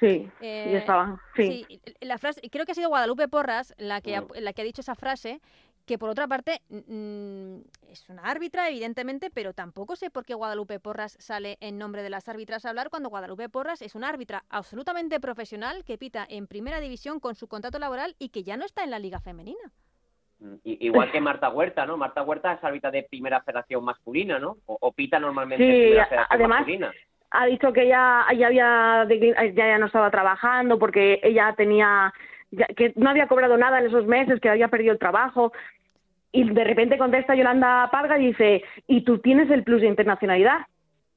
[0.00, 0.30] Eh,
[0.76, 1.20] estaba.
[1.34, 1.66] Sí.
[2.00, 4.28] la frase, creo que ha sido Guadalupe Porras la que, mm.
[4.40, 5.40] la que ha dicho esa frase
[5.86, 11.16] que por otra parte es una árbitra, evidentemente, pero tampoco sé por qué Guadalupe Porras
[11.20, 15.20] sale en nombre de las árbitras a hablar cuando Guadalupe Porras es una árbitra absolutamente
[15.20, 18.82] profesional que pita en primera división con su contrato laboral y que ya no está
[18.82, 19.72] en la liga femenina.
[20.40, 21.96] Mm, igual que Marta Huerta, ¿no?
[21.96, 24.58] Marta Huerta es árbitra de primera federación masculina, ¿no?
[24.66, 26.92] O, pita normalmente en primera federación además, masculina.
[27.30, 32.12] Ha dicho que ella ya había ya, ya no estaba trabajando porque ella tenía
[32.76, 35.52] que no había cobrado nada en esos meses, que había perdido el trabajo.
[36.32, 40.66] Y de repente contesta Yolanda Parga y dice, ¿y tú tienes el plus de internacionalidad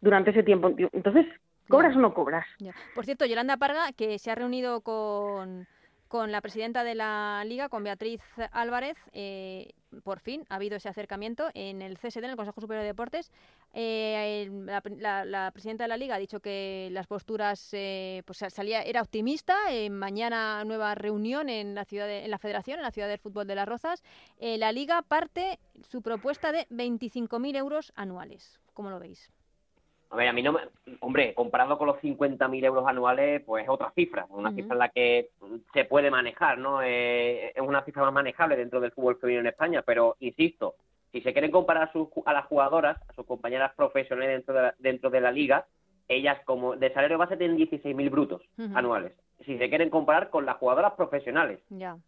[0.01, 0.71] durante ese tiempo?
[0.93, 1.25] Entonces,
[1.67, 2.45] ¿cobras o no cobras?
[2.95, 5.67] Por cierto, Yolanda Parga, que se ha reunido con
[6.09, 8.97] con la presidenta de la Liga, con Beatriz Álvarez.
[9.13, 9.71] Eh,
[10.03, 13.31] por fin ha habido ese acercamiento en el CSD, en el Consejo Superior de Deportes.
[13.73, 14.49] Eh,
[14.97, 19.55] la, presidenta de la Liga ha dicho que las posturas, eh, pues salía, era optimista.
[19.91, 23.55] mañana nueva reunión en la ciudad, en la Federación, en la ciudad del fútbol de
[23.55, 24.03] las Rozas.
[24.39, 28.59] la Liga parte su propuesta de 25.000 euros anuales.
[28.73, 29.31] ¿Cómo lo veis?
[30.11, 30.59] A ver, a mí no me...
[31.01, 34.89] Hombre, comparado con los 50.000 euros anuales, pues es otra cifra, una cifra en la
[34.89, 35.29] que
[35.73, 36.81] se puede manejar, ¿no?
[36.81, 40.75] Eh, es una cifra más manejable dentro del fútbol femenino en España, pero insisto,
[41.11, 44.61] si se quieren comparar a, sus, a las jugadoras, a sus compañeras profesionales dentro de
[44.61, 45.65] la, dentro de la liga,
[46.07, 48.41] ellas como de salario base tienen 16.000 brutos
[48.73, 49.13] anuales.
[49.45, 51.59] Si se quieren comparar con las jugadoras profesionales,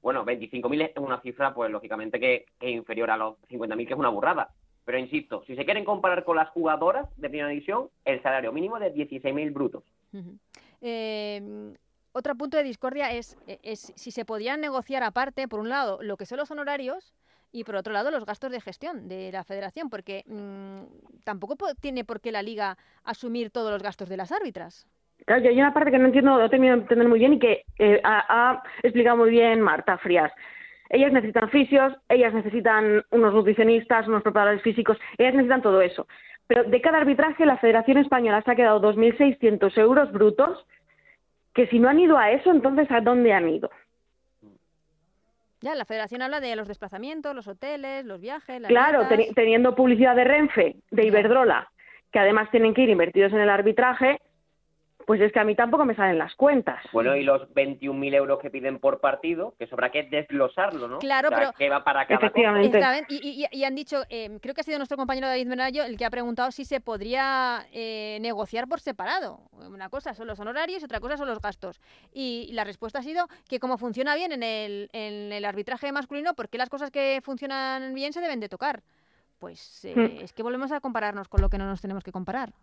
[0.01, 3.93] bueno, 25.000 es una cifra, pues lógicamente que, que es inferior a los 50.000, que
[3.93, 4.49] es una burrada.
[4.91, 8.75] Pero insisto, si se quieren comparar con las jugadoras de primera división, el salario mínimo
[8.75, 9.85] es de 16.000 brutos.
[10.81, 11.73] eh,
[12.11, 16.17] otro punto de discordia es, es, si se podían negociar aparte, por un lado, lo
[16.17, 17.13] que son los honorarios
[17.53, 20.81] y por otro lado los gastos de gestión de la federación, porque mmm,
[21.23, 24.89] tampoco tiene por qué la liga asumir todos los gastos de las árbitras.
[25.25, 27.63] Claro, hay una parte que no entiendo, no termino de entender muy bien y que
[27.79, 30.33] eh, ha, ha explicado muy bien Marta Frías.
[30.93, 36.05] Ellas necesitan fisios, ellas necesitan unos nutricionistas, unos preparadores físicos, ellas necesitan todo eso.
[36.47, 40.65] Pero de cada arbitraje la Federación Española se ha quedado 2.600 euros brutos,
[41.53, 43.69] que si no han ido a eso, entonces ¿a dónde han ido?
[45.61, 48.59] Ya, la federación habla de los desplazamientos, los hoteles, los viajes.
[48.59, 51.71] Las claro, ten, teniendo publicidad de Renfe, de Iberdrola,
[52.11, 54.19] que además tienen que ir invertidos en el arbitraje,
[55.11, 56.81] pues es que a mí tampoco me salen las cuentas.
[56.93, 60.99] Bueno, y los 21.000 euros que piden por partido, que sobra que desglosarlo, ¿no?
[60.99, 61.51] Claro, o sea, pero...
[61.51, 62.79] que va para cada Efectivamente.
[62.79, 63.01] cosa.
[63.09, 65.97] Y, y, y, han dicho, eh, creo que ha sido nuestro compañero David Menayo el
[65.97, 69.41] que ha preguntado si se podría eh, negociar por separado.
[69.51, 71.81] Una cosa son los honorarios y otra cosa son los gastos.
[72.13, 76.35] Y la respuesta ha sido que como funciona bien en el, en el arbitraje masculino,
[76.35, 78.81] ¿por qué las cosas que funcionan bien se deben de tocar?
[79.39, 80.23] Pues eh, mm.
[80.23, 82.53] es que volvemos a compararnos con lo que no nos tenemos que comparar.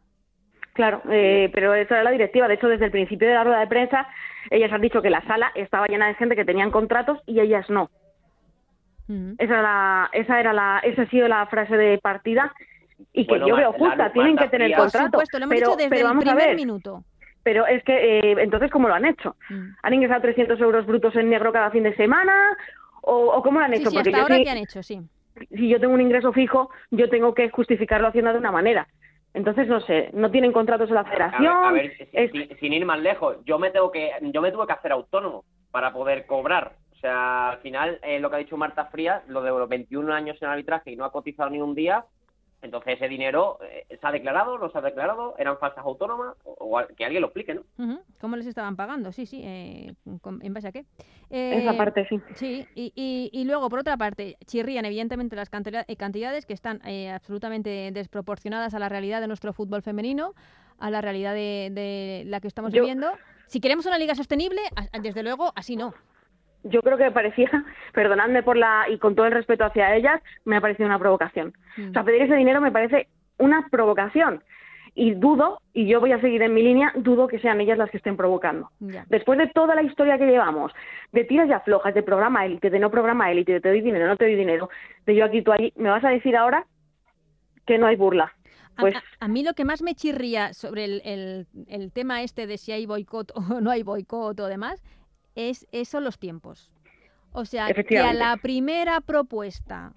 [0.79, 2.47] Claro, eh, pero esa era la directiva.
[2.47, 4.07] De hecho, desde el principio de la rueda de prensa,
[4.49, 7.69] ellas han dicho que la sala estaba llena de gente que tenían contratos y ellas
[7.69, 7.91] no.
[9.09, 9.35] Uh -huh.
[9.38, 12.55] Esa era la, esa era la, esa ha sido la frase de partida
[13.12, 14.12] y que Bueno, yo veo justa.
[14.12, 15.07] Tienen que tener Por contrato.
[15.19, 17.03] supuesto, lo hemos pero, dicho desde pero el primer minuto.
[17.43, 19.35] pero es que eh, entonces cómo lo han hecho.
[19.51, 19.69] Mm.
[19.83, 22.57] Han ingresado 300 euros brutos en negro cada fin de semana
[23.03, 23.91] o, o cómo lo han Sí, hecho.
[23.91, 25.01] sí, Porque hasta yo ahora sí- que han hecho, sí.
[25.51, 28.87] si yo tengo un ingreso fijo, yo tengo que justificarlo haciendo de una manera.
[29.35, 31.53] Entonces, no sé, no tienen contratos en la A ver, federación.
[31.64, 34.73] a ver, es- sin ir más lejos, yo me tengo que, yo me tuve que
[34.73, 36.73] hacer autónomo para poder cobrar.
[36.93, 40.11] O sea, al final, eh, lo que ha dicho Marta Frías, lo de los 21
[40.12, 42.05] años en arbitraje y no ha cotizado ni un día,
[42.62, 46.81] entonces ese dinero eh, se ha declarado, no se ha declarado, eran falsas autónomas, o,
[46.97, 47.62] que alguien lo explique, ¿no?
[48.21, 49.12] ¿Cómo les estaban pagando?
[49.12, 49.42] Sí, sí.
[49.44, 50.85] eh, con- ¿En base a qué?
[51.31, 52.21] Eh, Esa parte sí.
[52.35, 56.81] Sí, y, y, y luego, por otra parte, chirrían evidentemente las eh, cantidades que están
[56.87, 60.35] eh, absolutamente desproporcionadas a la realidad de nuestro fútbol femenino,
[60.79, 63.11] a la realidad de, de la que estamos Yo- viviendo.
[63.47, 65.94] Si queremos una liga sostenible, a- desde luego, así no.
[66.64, 67.51] Yo creo que me parecía,
[67.94, 71.53] perdonadme por la, y con todo el respeto hacia ellas, me ha parecido una provocación.
[71.77, 71.90] Mm.
[71.90, 74.42] O sea, pedir ese dinero me parece una provocación.
[74.94, 77.88] Y dudo, y yo voy a seguir en mi línea, dudo que sean ellas las
[77.88, 78.71] que estén provocando.
[79.09, 80.73] Después de toda la historia que llevamos,
[81.12, 84.09] de tiras y aflojas, de programa élite, de no programa élite, de te doy dinero,
[84.09, 84.68] no te doy dinero,
[85.07, 86.66] de yo aquí, tú allí, ¿me vas a decir ahora
[87.64, 88.33] que no hay burla?
[88.77, 92.47] Pues a, a mí lo que más me chirría sobre el, el- el tema este
[92.49, 94.83] de si hay boicot o no hay boicot o demás
[95.38, 96.70] es eso los tiempos.
[97.33, 99.92] O sea, que a la primera propuesta,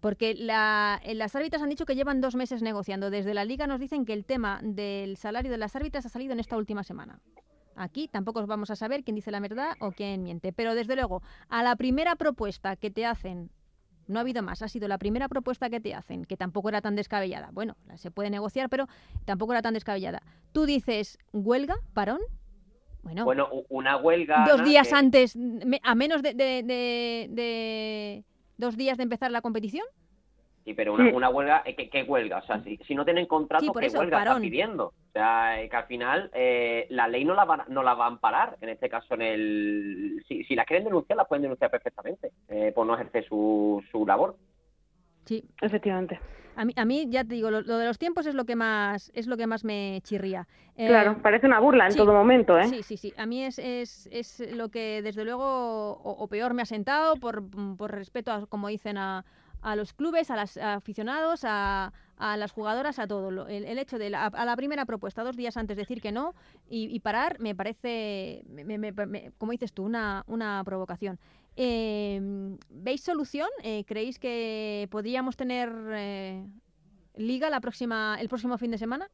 [0.00, 3.10] porque la, eh, las árbitras han dicho que llevan dos meses negociando.
[3.10, 6.32] Desde la liga nos dicen que el tema del salario de las árbitras ha salido
[6.32, 7.20] en esta última semana.
[7.74, 10.52] Aquí tampoco os vamos a saber quién dice la verdad o quién miente.
[10.52, 13.50] Pero desde luego, a la primera propuesta que te hacen
[14.06, 16.80] no ha habido más, ha sido la primera propuesta que te hacen, que tampoco era
[16.80, 17.50] tan descabellada.
[17.52, 18.86] Bueno, se puede negociar, pero
[19.24, 20.22] tampoco era tan descabellada.
[20.52, 22.20] Tú dices, huelga, parón.
[23.04, 24.44] Bueno, Bueno, una huelga...
[24.48, 25.38] dos Ana, días que- antes,
[25.82, 28.24] a menos de, de- de- de
[28.56, 29.86] dos días de empezar la competición.
[30.64, 31.14] Sí, pero una, Sí.
[31.14, 32.38] una huelga, eh, ¿qué, qué huelga?
[32.38, 34.86] O sea, si, si no tienen contrato, Sí, ¿qué eso, huelga están pidiendo?
[34.86, 38.06] O sea, eh, que al final eh, la ley no la, van, no la va
[38.06, 40.24] a amparar, en este caso en el...
[40.26, 44.06] Si, si las quieren denunciar, las pueden denunciar perfectamente, eh, por no ejercer su, su
[44.06, 44.36] labor.
[45.26, 46.18] Sí, efectivamente.
[46.56, 48.56] A mí, a mí ya te digo, lo, lo de los tiempos es lo que
[48.56, 50.46] más, es lo que más me chirría.
[50.76, 52.68] Eh, Claro, parece una burla en sí, todo momento, ¿eh?
[52.68, 53.12] Sí, sí, sí.
[53.16, 55.44] A mí es, es, es lo que desde luego
[55.92, 57.42] o, o peor me ha sentado por,
[57.76, 59.24] por respeto, a, como dicen, a,
[59.62, 63.46] a los clubes, a los aficionados, a, a las jugadoras, a todo.
[63.48, 66.34] El, el hecho de la, a la primera propuesta, dos días antes decir que no
[66.68, 71.18] y, y parar, me parece, me- me- me- como dices tú, una, una provocación.
[71.56, 72.20] Eh,
[72.68, 73.48] ¿Veis solución?
[73.62, 76.44] Eh, ¿Creéis que podríamos tener eh,
[77.16, 79.08] liga la próxima, el próximo fin de semana?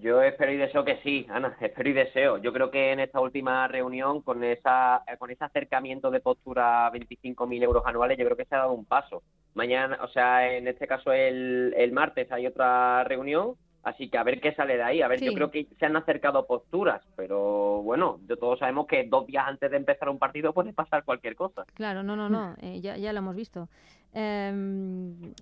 [0.00, 2.38] Yo espero y deseo que sí, Ana, espero y deseo.
[2.38, 6.86] Yo creo que en esta última reunión, con esa eh, con ese acercamiento de postura
[6.86, 9.22] a 25.000 euros anuales, yo creo que se ha dado un paso.
[9.54, 13.56] Mañana, o sea, en este caso el, el martes hay otra reunión
[13.88, 15.02] Así que a ver qué sale de ahí.
[15.02, 15.34] A ver, yo Sí.
[15.34, 19.76] creo que se han acercado posturas, pero bueno, todos sabemos que dos días antes de
[19.76, 21.64] empezar un partido puede pasar cualquier cosa.
[21.74, 23.68] Claro, no, no, no, eh, ya, ya lo hemos visto.
[24.12, 25.32] Em,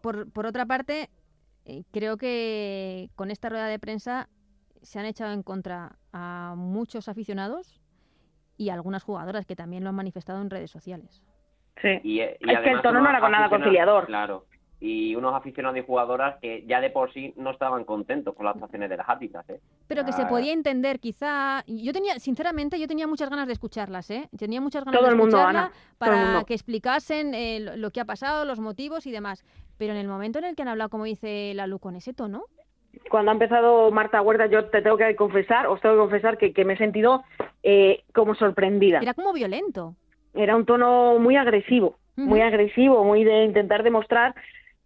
[0.00, 1.08] por, por otra parte,
[1.64, 4.28] eh, creo que con esta rueda de prensa
[4.82, 7.80] se han echado en contra a muchos aficionados
[8.56, 11.22] y a algunas jugadoras que también lo han manifestado en redes sociales.
[11.80, 12.00] Sí.
[12.02, 14.06] Y, y Es que el tono no era con nada conciliador.
[14.06, 14.46] Claro.
[14.82, 18.54] Y unos aficionados y jugadoras que ya de por sí no estaban contentos con las
[18.54, 19.48] actuaciones de las árbitras.
[19.50, 19.60] ¿eh?
[19.86, 20.28] Pero que se Ah.
[20.28, 21.62] podía entender, quizá.
[21.66, 24.28] Yo tenía, sinceramente, yo tenía muchas ganas de escucharlas, ¿eh?
[24.38, 27.60] Tenía muchas ganas Todo de el mundo, escucharla Ana, todo el para que explicasen eh,
[27.76, 29.44] lo, que ha pasado, los motivos y demás.
[29.76, 32.44] Pero en el momento en el que han hablado, como dice Lalu, con ese tono,
[33.10, 36.52] Cuando ha empezado Marta Huerta, yo te tengo que confesar, os tengo que confesar que,
[36.52, 37.22] que me he sentido
[37.62, 38.98] eh, como sorprendida.
[39.00, 39.94] era como violento.
[40.32, 44.34] Era un tono muy agresivo, muy agresivo, muy de intentar demostrar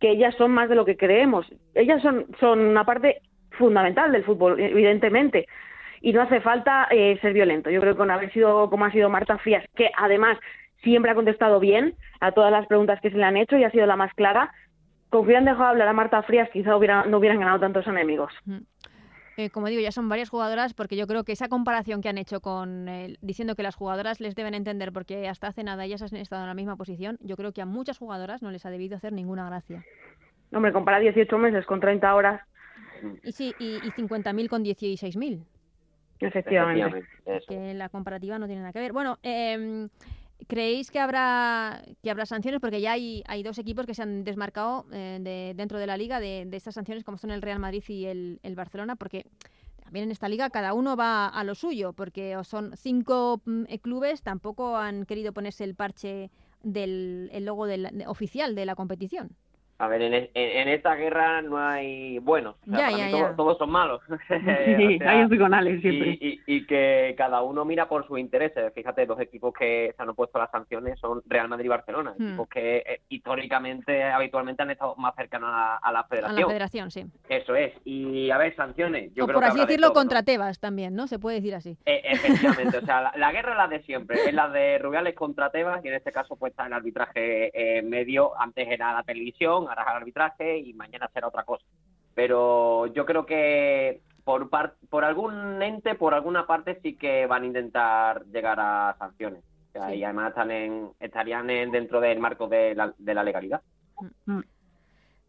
[0.05, 1.47] que ellas son más de lo que creemos.
[1.75, 5.47] Ellas son, son una parte fundamental del fútbol, evidentemente.
[6.03, 7.71] Y no hace falta eh, ser violento.
[7.71, 10.37] Yo creo que con haber sido como ha sido Marta Frías, que además
[10.83, 13.71] siempre ha contestado bien a todas las preguntas que se le han hecho y ha
[13.71, 14.53] sido la más clara,
[15.09, 18.31] con que hubieran dejado hablar a Marta Frías, quizá hubiera, no hubieran ganado tantos enemigos.
[19.37, 22.19] Eh, como digo, ya son varias jugadoras, porque yo creo que esa comparación que han
[22.19, 26.03] hecho con el- diciendo que las jugadoras les deben entender porque hasta hace nada ellas
[26.03, 28.71] han estado en la misma posición, yo creo que a muchas jugadoras no les ha
[28.71, 29.83] debido hacer ninguna gracia.
[30.53, 32.41] Hombre, comparar 18 meses con 30 horas,
[33.25, 35.43] Y sí, y, y 50.000 con 16.000.
[36.21, 36.81] efectivamente.
[36.81, 37.09] Efectivamente,
[37.49, 38.93] que la comparativa no tiene nada que ver.
[38.93, 39.89] Bueno, em,
[40.47, 42.61] ¿creéis que habrá que habrá sanciones?
[42.61, 45.97] Porque ya hay, hay dos equipos que se han desmarcado eh, de, dentro de la
[45.97, 49.27] liga de, estas sanciones, como son el Real Madrid y el, el Barcelona, porque
[49.83, 53.79] también en esta liga cada uno va a lo suyo, porque son cinco mm, eh,
[53.79, 56.31] clubes, tampoco han querido ponerse el parche
[56.63, 59.37] del el logo del, de- oficial de la competición.
[59.79, 62.55] A ver, en, es- en- en esta guerra no hay buenos.
[62.67, 63.19] O sea, Ya, para ya, mí ya.
[63.19, 64.01] todos- todos son malos.
[64.79, 66.19] Sí, O sea, con Alex siempre.
[66.21, 68.73] y, y- y que cada uno mira por sus intereses.
[68.75, 72.15] Fíjate, dos equipos que se han opuesto a las sanciones son Real Madrid y Barcelona,
[72.17, 72.27] Hmm.
[72.29, 76.41] equipos que eh, históricamente, habitualmente han estado más cercanos a, a la A federación.
[76.41, 77.05] la federación, sí.
[77.29, 77.73] Eso es.
[77.85, 79.13] Y a ver, sanciones.
[79.15, 81.07] Yo o creo por que así de decirlo, contra Tebas también, ¿no?
[81.09, 81.77] Se puede decir así.
[81.85, 85.15] Eh, efectivamente, o sea, la, la guerra es la de siempre, es la de Rubiales
[85.15, 89.03] contra Tebas y en este caso pues está el arbitraje eh, medio, antes era la
[89.03, 91.65] televisión, el arbitraje y mañana será otra cosa.
[92.15, 97.43] Pero yo creo que por par- por algún ente, por alguna parte sí que van
[97.43, 99.43] a intentar llegar a sanciones.
[99.71, 99.95] O sea, Sí.
[99.97, 103.61] Y además están en, estarían en- dentro del marco de la, de la legalidad.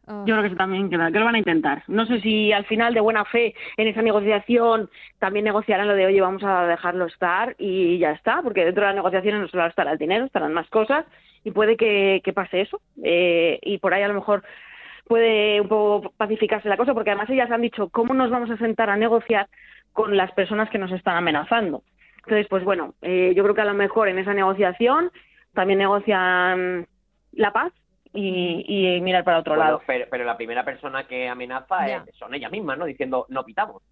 [0.07, 0.23] Oh.
[0.27, 1.81] Yo creo que sí también que, que lo van a intentar.
[1.87, 6.05] No sé si al final de buena fe en esa negociación también negociarán lo de
[6.05, 9.65] oye vamos a dejarlo estar y ya está, porque dentro de las negociaciones no solo
[9.65, 11.05] estará el dinero, estarán más cosas
[11.45, 14.43] y puede que, que pase eso Eh, y por ahí a lo mejor
[15.07, 18.57] puede un poco pacificarse la cosa porque además ellas han dicho cómo nos vamos a
[18.57, 19.47] sentar a negociar
[19.93, 21.83] con las personas que nos están amenazando.
[22.17, 25.11] Entonces, pues bueno, eh, yo creo que a lo mejor en esa negociación
[25.53, 26.87] también negocian
[27.33, 27.71] la paz
[28.13, 29.81] y, y mirar para otro Bueno, lado.
[29.85, 32.85] pero, pero la primera persona que amenaza es- son ellas mismas, ¿no?
[32.85, 33.83] Diciendo, no pitamos.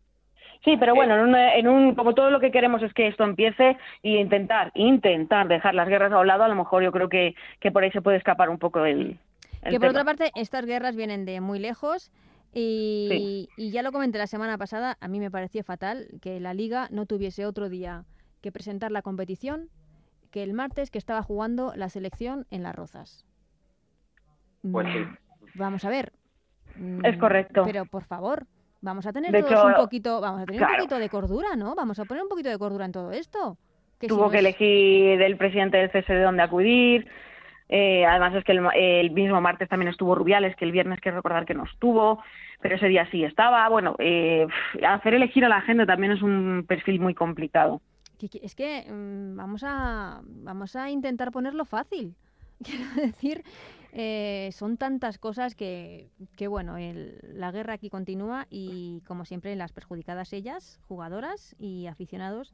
[0.64, 3.24] Sí, pero bueno, en un, en un, como todo lo que queremos es que esto
[3.26, 7.10] empiece y intentar, intentar dejar las guerras a un lado, a lo mejor yo creo
[7.10, 9.20] que, que por ahí se puede escapar un poco el,
[9.62, 9.90] el Que por tema.
[9.90, 12.12] otra parte, estas guerras vienen de muy lejos
[12.54, 16.54] y, y ya lo comenté la semana pasada, a mí me pareció fatal que la
[16.54, 18.06] liga no tuviese otro día
[18.42, 19.70] que presentar la competición
[20.32, 23.26] que el martes que estaba jugando la selección en Las Rozas.
[24.72, 25.06] Pues Mm, sí.
[25.56, 26.14] Vamos a ver.
[26.78, 27.64] Mm, Es correcto.
[27.66, 28.46] Pero por favor,
[28.84, 31.56] vamos a tener De todos hecho, un poquito, vamos a tener un poquito de cordura,
[31.56, 31.74] ¿no?
[31.74, 33.58] Vamos a poner un poquito de cordura en todo esto.
[34.00, 37.08] Que si Tuvo no que es- elegir el presidente del CSD dónde acudir.
[37.70, 41.18] Eh, además es que el, el mismo martes también estuvo Rubiales, que el viernes quiero
[41.18, 42.22] recordar que no estuvo,
[42.62, 43.68] pero ese día sí estaba.
[43.70, 44.46] Bueno, eh,
[44.88, 47.82] hacer elegir a la gente también es un perfil muy complicado.
[48.20, 52.14] que- que- es que mm, vamos a vamos a intentar ponerlo fácil.
[52.64, 53.44] Quiero decir,
[53.94, 59.56] eh, son tantas cosas que, que bueno, el- la guerra aquí continúa y como siempre
[59.56, 62.54] las perjudicadas ellas, jugadoras y aficionados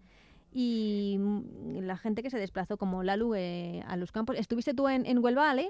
[0.51, 4.37] y mm, la gente que se desplazó como Lalu eh, a los campos.
[4.37, 5.69] ¿Estuviste tú en, en Huelva, Ale?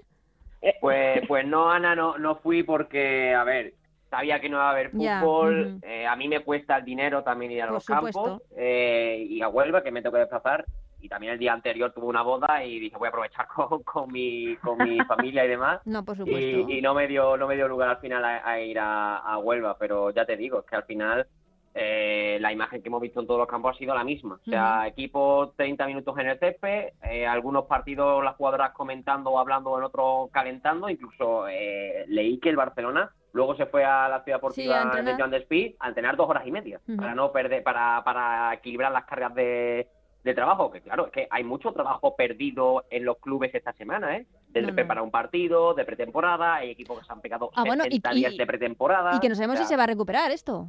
[0.82, 3.76] Pues, pues no, Ana, no, no fui porque, a ver,
[4.09, 5.80] sabía que no iba a haber fútbol.
[5.84, 8.22] eh, a mí me cuesta el dinero también ir a Por los supuesto.
[8.22, 10.65] campos eh, y a Huelva, que me tengo que desplazar.
[11.01, 14.11] Y también el día anterior tuve una boda y dije voy a aprovechar con, con
[14.11, 15.81] mi con mi familia y demás.
[15.85, 16.39] No, por supuesto.
[16.39, 19.17] Y, y no me dio no me dio lugar al final a, a ir a,
[19.17, 21.27] a Huelva, pero ya te digo, es que al final
[21.75, 24.39] eh, la imagen que hemos visto en todos los campos ha sido la misma.
[24.45, 29.39] O sea, equipo 30 minutos en el césped, eh, algunos partidos las jugadoras comentando o
[29.39, 30.89] hablando, en otros calentando.
[30.89, 34.83] Incluso eh, leí que el Barcelona luego se fue a la ciudad Sí, deportiva de
[34.83, 35.17] entrenar.
[35.17, 39.05] Joan Despí a entrenar dos horas y media para no perder, para, para equilibrar las
[39.05, 39.87] cargas de,
[40.24, 44.17] de trabajo, que claro, es que hay mucho trabajo perdido en los clubes esta semana,
[44.17, 44.26] ¿eh?
[44.49, 44.76] De No, no.
[44.76, 48.11] preparar un partido, de pretemporada, hay equipos que se han pegado Ah, bueno, y- 60
[48.13, 49.15] y- días de pretemporada.
[49.15, 50.67] Y que no sabemos o sea, si se va a recuperar esto.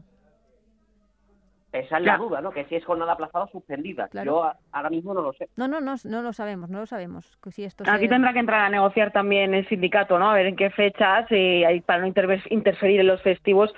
[1.73, 2.51] Esa es la duda, ¿no?
[2.51, 4.09] Que si es jornada aplazada o suspendida.
[4.09, 4.27] Claro.
[4.27, 5.49] Yo a- ahora mismo no lo sé.
[5.55, 7.39] No, no, no, no lo sabemos, no lo sabemos.
[7.43, 10.31] que Si esto Aquí se- tendrá que entrar a negociar también el sindicato, ¿no?
[10.31, 13.73] A ver en qué fechas, y para no interferir en los festivos,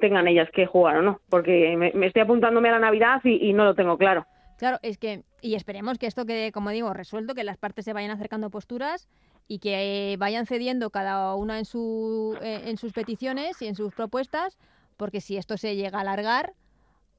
[0.00, 1.20] tengan ellas que jugar o no.
[1.28, 4.26] Porque me, me estoy apuntándome a la Navidad y, y no lo tengo claro.
[4.64, 7.92] Claro, es que, y esperemos que esto quede, como digo, resuelto, que las partes se
[7.92, 9.10] vayan acercando posturas
[9.46, 13.74] y que eh, vayan cediendo cada una en, su, eh, en sus peticiones y en
[13.74, 14.56] sus propuestas,
[14.96, 16.54] porque si esto se llega a alargar,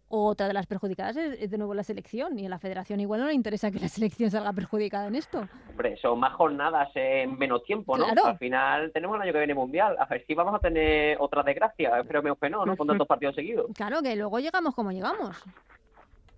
[0.07, 3.19] otra de las perjudicadas es, es de nuevo la selección, y a la federación igual
[3.19, 5.47] no le interesa que la selección salga perjudicada en esto.
[5.69, 8.05] Hombre, son más jornadas en menos tiempo, ¿no?
[8.05, 8.25] Claro.
[8.25, 9.95] Al final tenemos el año que viene mundial.
[9.99, 11.99] A ver si vamos a tener otra desgracia.
[11.99, 12.75] Espero que no, ¿no?
[12.77, 13.67] Con tantos partidos seguidos.
[13.75, 15.43] Claro, que luego llegamos como llegamos.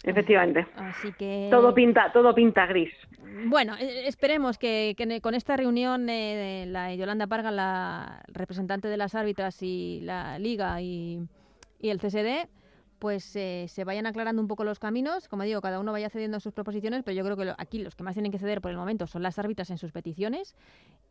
[0.04, 0.66] Efectivamente.
[0.76, 1.48] Así que...
[1.52, 2.94] Todo pinta, todo pinta gris.
[3.48, 8.88] Bueno, eh, esperemos que, que con esta reunión eh, de la Yolanda Parga, la representante
[8.88, 11.22] de las árbitras y la Liga y,
[11.80, 12.48] y el CSD,
[13.00, 15.28] pues eh, se vayan aclarando un poco los caminos.
[15.28, 17.96] Como digo, cada uno vaya cediendo sus proposiciones, pero yo creo que lo- aquí los
[17.96, 20.56] que más tienen que ceder por el momento son las árbitras en sus peticiones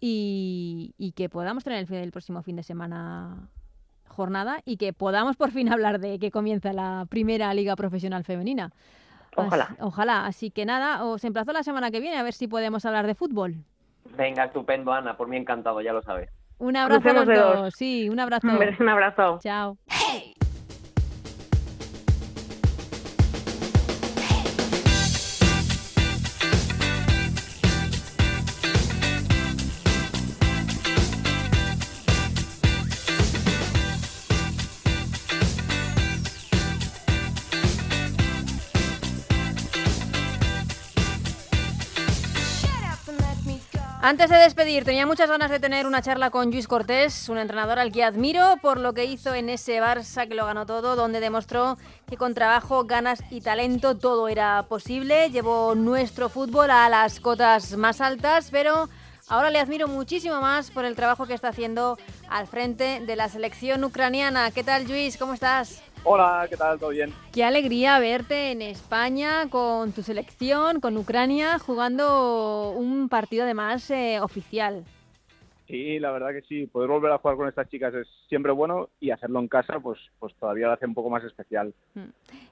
[0.00, 3.48] y, y que podamos tener el, el próximo fin de semana
[4.16, 8.72] jornada y que podamos por fin hablar de que comienza la primera liga profesional femenina.
[9.36, 9.64] Ojalá.
[9.64, 10.26] Así- ojalá.
[10.26, 13.14] Así que nada, os emplazo la semana que viene a ver si podemos hablar de
[13.14, 13.54] fútbol.
[14.16, 15.16] Venga, estupendo, Ana.
[15.16, 16.30] Por mí encantado, ya lo sabes.
[16.58, 17.74] Un abrazo a los Crucemos dos.
[17.76, 18.46] Sí, un abrazo.
[18.80, 19.38] Un abrazo.
[19.42, 19.76] Chao.
[44.06, 47.80] Antes de despedir, tenía muchas ganas de tener una charla con Luis Cortés, un entrenador
[47.80, 51.18] al que admiro por lo que hizo en ese Barça que lo ganó todo, donde
[51.18, 51.76] demostró
[52.08, 55.28] que con trabajo, ganas y talento todo era posible.
[55.30, 58.88] Llevó nuestro fútbol a las cotas más altas, pero
[59.26, 61.98] ahora le admiro muchísimo más por el trabajo que está haciendo
[62.28, 64.52] al frente de la selección ucraniana.
[64.52, 65.16] ¿Qué tal, Luis?
[65.16, 65.82] ¿Cómo estás?
[66.08, 66.78] Hola, ¿qué tal?
[66.78, 67.12] ¿Todo bien?
[67.32, 74.20] Qué alegría verte en España con tu selección, con Ucrania, jugando un partido además eh,
[74.20, 74.84] oficial.
[75.66, 76.68] Sí, la verdad que sí.
[76.68, 79.98] Poder volver a jugar con estas chicas es siempre bueno y hacerlo en casa, pues,
[80.20, 81.74] pues todavía lo hace un poco más especial.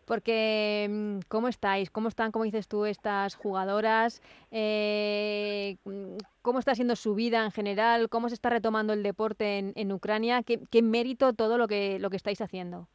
[0.04, 1.90] Porque, mm, ¿cómo estáis?
[1.90, 4.20] ¿Cómo están, como dices tú, estas jugadoras?
[4.50, 8.08] Eh, mm, ¿Cómo está siendo su vida en general?
[8.08, 10.42] ¿Cómo se está retomando el deporte en, en Ucrania?
[10.42, 12.88] ¿Qué, qué mérito todo lo que, lo que estáis haciendo?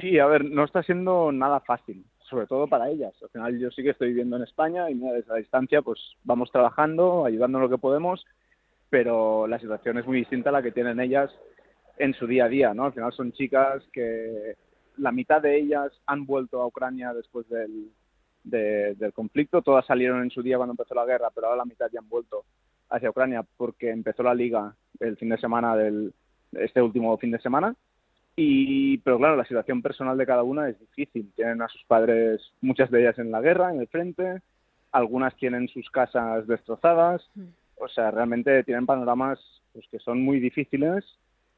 [0.00, 3.14] Sí, a ver, no está siendo nada fácil, sobre todo para ellas.
[3.22, 5.98] Al final yo sí que estoy viviendo en España y mira, desde la distancia pues
[6.24, 8.24] vamos trabajando, ayudando lo que podemos,
[8.90, 11.30] pero la situación es muy distinta a la que tienen ellas
[11.98, 12.84] en su día a día, ¿no?
[12.84, 14.54] Al final son chicas que
[14.98, 17.90] la mitad de ellas han vuelto a Ucrania después del,
[18.44, 21.64] de- del conflicto, todas salieron en su día cuando empezó la guerra, pero ahora la
[21.64, 22.44] mitad ya han vuelto
[22.90, 26.12] hacia Ucrania porque empezó la liga el fin de semana del
[26.52, 27.74] este último fin de semana
[28.40, 31.30] y, pero claro, la situación personal de cada una es difícil.
[31.34, 34.40] Tienen a sus padres, muchas de ellas en la guerra, en el frente,
[34.92, 37.28] algunas tienen sus casas destrozadas,
[37.76, 39.38] o sea, realmente tienen panoramas
[39.72, 41.04] pues, que son muy difíciles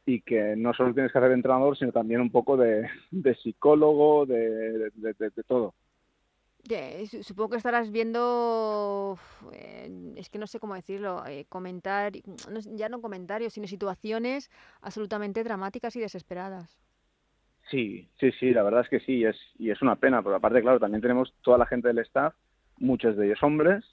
[0.06, 3.34] y que no solo tienes que hacer de entrenador, sino también un poco de, de
[3.36, 5.74] psicólogo, de, de- de- de todo.
[7.22, 9.18] Supongo que estarás viendo,
[10.16, 12.12] es que no sé cómo decirlo, eh, comentar,
[12.50, 14.50] no ya no comentarios, sino situaciones
[14.82, 16.78] absolutamente dramáticas y desesperadas.
[17.70, 20.36] Sí, sí, sí, la verdad es que sí, y es, y es una pena, pero
[20.36, 22.34] aparte, claro, también tenemos toda la gente del staff,
[22.78, 23.84] muchos de ellos hombres,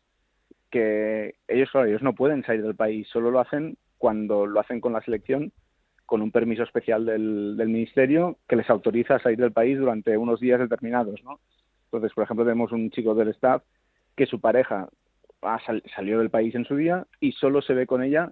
[0.72, 4.82] que ellos, claro, ellos no pueden salir del país, solo lo hacen cuando lo hacen
[4.82, 5.51] con la selección,
[6.05, 10.18] con un permiso especial del, del ministerio que les autoriza a salir del país durante
[10.18, 11.39] unos días determinados, ¿no?
[11.88, 13.63] Entonces, por ejemplo, tenemos un chico del staff
[14.15, 14.89] que su pareja
[15.41, 18.31] ha sal- salió del país en su día y solo se ve con ella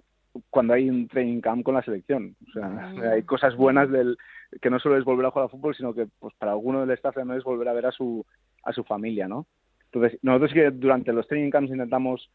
[0.50, 2.36] cuando hay un training camp con la selección.
[2.48, 3.00] O sea, Mm.
[3.12, 4.18] hay cosas buenas del
[4.60, 6.90] que no solo es volver a jugar al fútbol, sino que pues para alguno del
[6.90, 8.24] staff también es volver a ver a su
[8.64, 9.46] a su familia, ¿no?
[9.92, 12.28] Entonces, nosotros que durante los training camps intentamos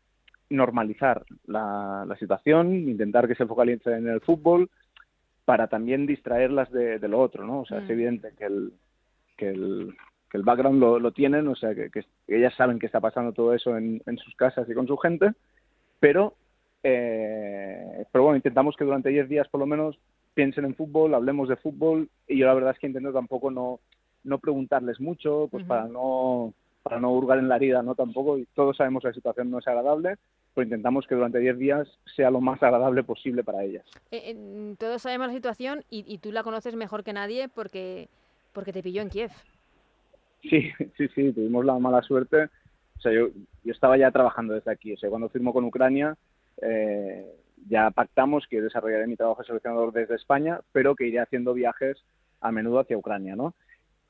[0.49, 4.69] normalizar la, la situación, intentar que se focalice en el fútbol
[5.45, 7.61] para también distraerlas de, de lo otro, ¿no?
[7.61, 7.91] O sea, es Mm.
[7.91, 8.74] evidente que el,
[9.38, 9.95] que el,
[10.32, 13.34] que el background lo, lo tienen, o sea, que, que ellas saben que está pasando
[13.34, 15.32] todo eso en, en sus casas y con su gente,
[16.00, 16.36] pero,
[16.84, 20.00] eh, pero bueno, intentamos que durante 10 días por lo menos
[20.34, 23.82] piensen en fútbol, hablemos de fútbol y yo la verdad es que intento tampoco no,
[24.24, 26.54] no preguntarles mucho, pues para no
[26.84, 27.94] para no hurgar en la herida, ¿no?
[27.94, 30.16] Tampoco, y todos sabemos que la situación no es agradable,
[30.56, 33.86] pero intentamos que durante 10 días sea lo más agradable posible para ellas.
[34.10, 38.10] Eh, todos sabemos la situación y, tú la conoces mejor que nadie porque,
[38.52, 39.32] porque te pilló en Kiev.
[40.42, 42.50] Sí, sí, sí, tuvimos la mala suerte.
[42.98, 43.30] O sea, yo,
[43.64, 44.94] yo estaba ya trabajando desde aquí.
[44.94, 46.18] O sea, cuando firmo con Ucrania,
[46.62, 47.26] eh,
[47.68, 52.04] ya pactamos que desarrollaré mi trabajo de seleccionador desde España, pero que iré haciendo viajes
[52.42, 53.54] a menudo hacia Ucrania, ¿no?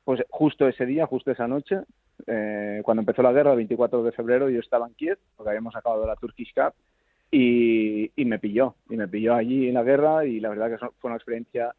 [0.04, 1.82] Pues justo ese día, justo esa noche,
[2.28, 5.76] eh, cuando empezó la guerra, el 24 de febrero, yo estaba en Kiev, porque habíamos
[5.76, 6.74] acabado la Turkish Cup,
[7.34, 11.10] y, me pilló, y me pilló allí en la guerra, y la verdad que fue
[11.10, 11.74] una experiencia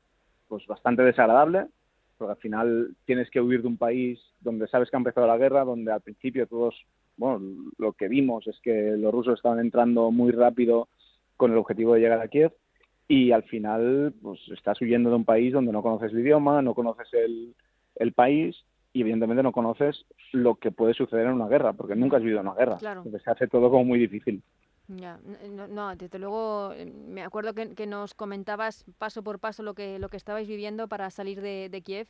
[0.49, 1.67] pues bastante desagradable,
[2.23, 5.37] porque al final tienes que huir de un país donde sabes que ha empezado la
[5.37, 6.75] guerra, donde al principio todos,
[7.17, 7.41] bueno,
[7.79, 10.89] lo que vimos es que los rusos estaban entrando muy rápido
[11.37, 12.53] con el objetivo de llegar a Kiev,
[13.09, 16.75] y al final pues estás huyendo de un país donde no conoces el idioma, no
[16.75, 17.55] conoces el,
[17.97, 18.57] el país
[18.93, 22.41] y evidentemente no conoces lo que puede suceder en una guerra, porque nunca has vivido
[22.41, 22.77] una guerra.
[22.81, 24.43] Entonces se hace todo como muy difícil.
[24.97, 25.19] Ya,
[25.49, 30.09] no, desde luego eh, me acuerdo que, nos comentabas paso por paso lo que, lo
[30.09, 32.09] que estabais viviendo para salir de, Kiev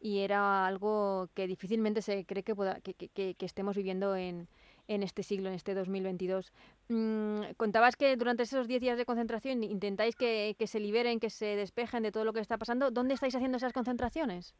[0.00, 4.48] y era algo que difícilmente se cree que, pueda, que, que, estemos viviendo en,
[4.88, 6.52] en este siglo, en este 2022.
[6.88, 11.30] Mm, contabas que durante esos 10 días de concentración intentáis que, que se liberen, que
[11.30, 12.90] se despejen de todo lo que está pasando.
[12.90, 14.54] ¿Dónde estáis haciendo esas concentraciones?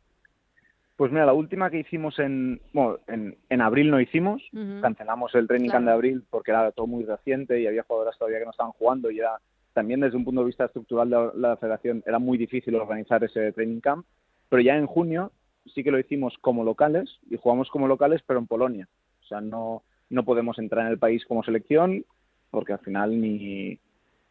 [1.03, 4.40] Pues mira, la última que hicimos en, bueno, en, en abril no hicimos,
[4.80, 8.38] cancelamos el training camp de abril porque era todo muy reciente y había jugadoras todavía
[8.38, 9.40] que no estaban jugando y era
[9.72, 13.50] también desde un punto de vista estructural de la, federación era muy difícil organizar ese
[13.50, 14.07] training camp,
[14.48, 15.32] pero ya en junio
[15.74, 18.88] sí que lo hicimos como locales y jugamos como locales pero en Polonia.
[19.24, 22.05] O sea, no, no podemos entrar en el país como selección
[22.53, 23.76] porque al final ni,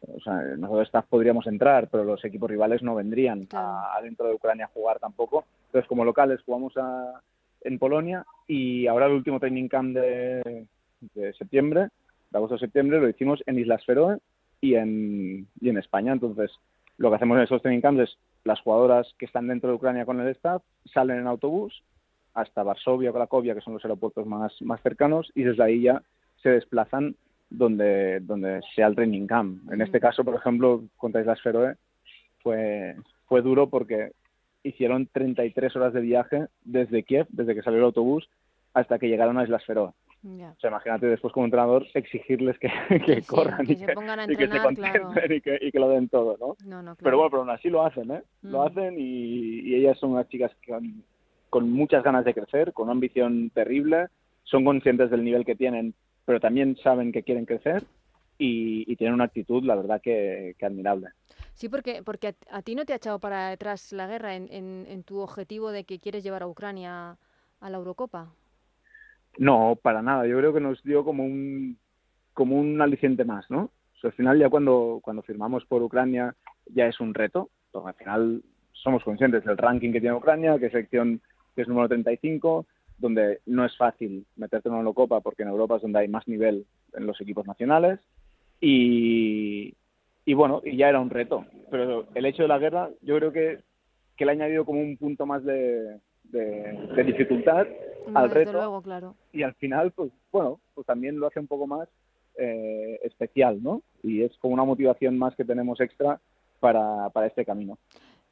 [0.00, 4.64] o sea, nosotros staff podríamos entrar, pero los equipos rivales no vendrían adentro de Ucrania
[4.64, 5.44] a jugar tampoco.
[5.72, 6.74] Entonces, como locales jugamos
[7.62, 10.66] en Polonia y ahora el último training camp de,
[11.38, 11.88] septiembre,
[12.30, 14.18] de agosto a septiembre, lo hicimos en Islas Feroe
[14.60, 16.12] y en, y en España.
[16.12, 16.50] Entonces,
[16.98, 20.04] lo que hacemos en esos training camps es las jugadoras que están dentro de Ucrania
[20.04, 20.62] con el staff
[20.92, 21.82] salen en autobús
[22.34, 26.02] hasta Varsovia o Cracovia, que son los aeropuertos más, más cercanos, y desde ahí ya
[26.42, 27.16] se desplazan
[27.48, 29.72] donde, donde sea el training camp.
[29.72, 31.76] En este caso, por ejemplo, contra Islas Feroe
[32.42, 32.94] fue,
[33.26, 34.12] fue duro porque
[34.62, 38.28] hicieron 33 horas de viaje desde Kiev, desde que salió el autobús,
[38.74, 39.92] hasta que llegaron a Islas Feroe.
[40.24, 42.68] O sea, imagínate después como entrenador exigirles que,
[43.06, 46.56] que corran y, que, se concentren y, que, y, que, lo den todo, ¿no?
[47.02, 48.22] Pero bueno, pero aún así lo hacen, ¿eh?
[48.42, 48.66] Lo mm.
[48.66, 51.02] hacen y, ellas son unas chicas con,
[51.50, 54.06] con muchas ganas de crecer, con una ambición terrible,
[54.44, 55.92] son conscientes del nivel que tienen,
[56.24, 57.82] pero también saben que quieren crecer
[58.38, 61.08] y, tienen una actitud, la verdad, que, admirable.
[61.54, 65.02] Sí, porque, porque a, ti no te ha echado para detrás la guerra en, en,
[65.04, 67.16] tu objetivo de que quieres llevar a Ucrania
[67.60, 68.32] a la Eurocopa.
[69.38, 70.26] No, para nada.
[70.26, 71.78] Yo creo que nos dio como un,
[72.34, 73.70] como un aliciente más, ¿no?
[74.02, 76.34] al final ya cuando, cuando firmamos por Ucrania
[76.66, 77.50] ya es un reto.
[77.70, 78.42] Porque al final
[78.72, 81.20] somos conscientes del ranking que tiene Ucrania, que es selección
[81.54, 82.66] que es número 35,
[82.98, 86.26] donde no es fácil meterte en una Eurocopa porque en Europa es donde hay más
[86.26, 88.00] nivel en los equipos nacionales
[88.60, 89.74] y,
[90.24, 91.44] y bueno, y ya era un reto.
[91.70, 93.60] Pero el hecho de la guerra yo creo que,
[94.16, 97.66] que le ha añadido como un punto más de, de, dificultad
[98.14, 98.82] al reto.
[98.82, 99.14] claro.
[99.32, 101.88] Y al final, pues bueno, pues también lo hace un poco más
[102.36, 103.82] eh, especial, ¿no?
[104.02, 106.20] Y es como una motivación más que tenemos extra
[106.60, 107.78] para, para este camino.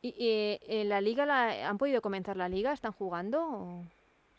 [0.02, 2.72] ¿Y eh, la liga, la, han podido comenzar la liga?
[2.72, 3.82] ¿Están jugando?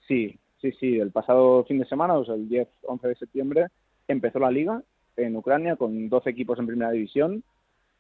[0.08, 0.98] Sí, sí, sí.
[0.98, 3.68] El pasado fin de semana, o sea, el 10-11 de septiembre,
[4.08, 4.82] empezó la liga
[5.18, 7.44] en Ucrania con 12 equipos en primera división,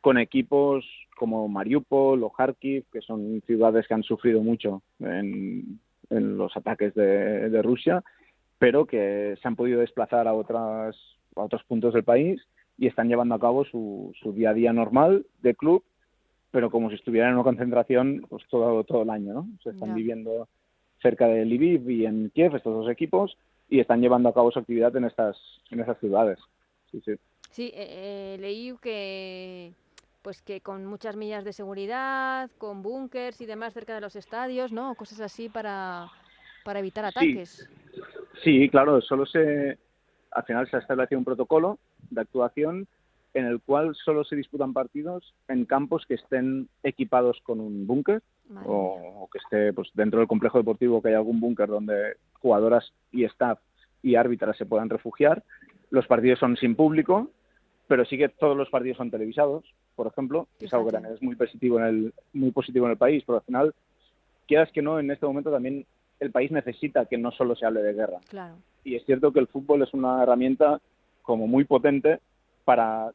[0.01, 0.85] con equipos
[1.15, 7.61] como Mariupol o Kharkiv, que son ciudades que han sufrido mucho en, los ataques de,
[7.61, 8.03] Rusia,
[8.57, 10.95] pero que se han podido desplazar a, otras,
[11.35, 12.41] a otros puntos del país
[12.77, 15.83] y están llevando a cabo su, su día a día normal de club,
[16.49, 19.47] pero como si estuvieran en una concentración pues todo, todo el año, ¿no?
[19.63, 20.47] Se están viviendo
[21.01, 23.37] cerca de Lviv y en Kiev, estos dos equipos,
[23.69, 25.37] y están llevando a cabo su actividad en estas,
[25.69, 26.39] en esas ciudades.
[26.91, 27.13] Sí, sí.
[27.51, 29.73] Sí, eh, eh, leí que
[30.21, 34.71] pues que con muchas millas de seguridad, con búnkers y demás cerca de los estadios,
[34.71, 34.93] ¿no?
[34.95, 36.07] Cosas así para,
[36.63, 37.67] para evitar ataques.
[38.43, 38.69] Sí.
[38.69, 39.77] claro, solo se
[40.31, 41.79] al final se ha establecido un protocolo
[42.09, 42.87] de actuación
[43.33, 48.21] en el cual solo se disputan partidos en campos que estén equipados con un búnker
[48.65, 53.23] o, que esté pues dentro del complejo deportivo que haya algún búnker donde jugadoras y
[53.25, 53.59] staff
[54.03, 55.43] y árbitras se puedan refugiar.
[55.91, 57.29] Los partidos son sin público,
[57.87, 59.63] pero sí que todos los partidos son televisados
[59.95, 62.97] por ejemplo, es algo que también es muy positivo en el, muy positivo en el
[62.97, 63.75] país, pero al final,
[64.47, 65.85] quieras que no, en este momento también
[66.19, 68.19] el país necesita que no solo se hable de guerra.
[68.29, 68.55] Claro.
[68.83, 70.81] Y es cierto que el fútbol es una herramienta
[71.21, 72.19] como muy potente
[72.65, 73.11] para,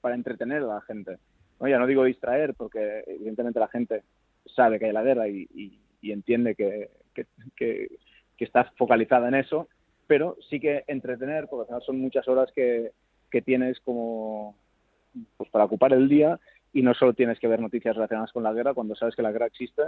[0.00, 1.18] para entretener a la gente.
[1.60, 1.68] ¿no?
[1.68, 4.02] Ya no digo distraer, porque evidentemente la gente
[4.46, 7.88] sabe que hay la guerra y, y, y entiende que, que, que,
[8.36, 9.68] que está focalizada en eso,
[10.06, 12.92] pero sí que entretener, porque al final son muchas horas que,
[13.30, 14.56] que tienes como
[15.36, 16.38] pues para ocupar el día
[16.72, 19.32] y no solo tienes que ver noticias relacionadas con la guerra cuando sabes que la
[19.32, 19.82] guerra existe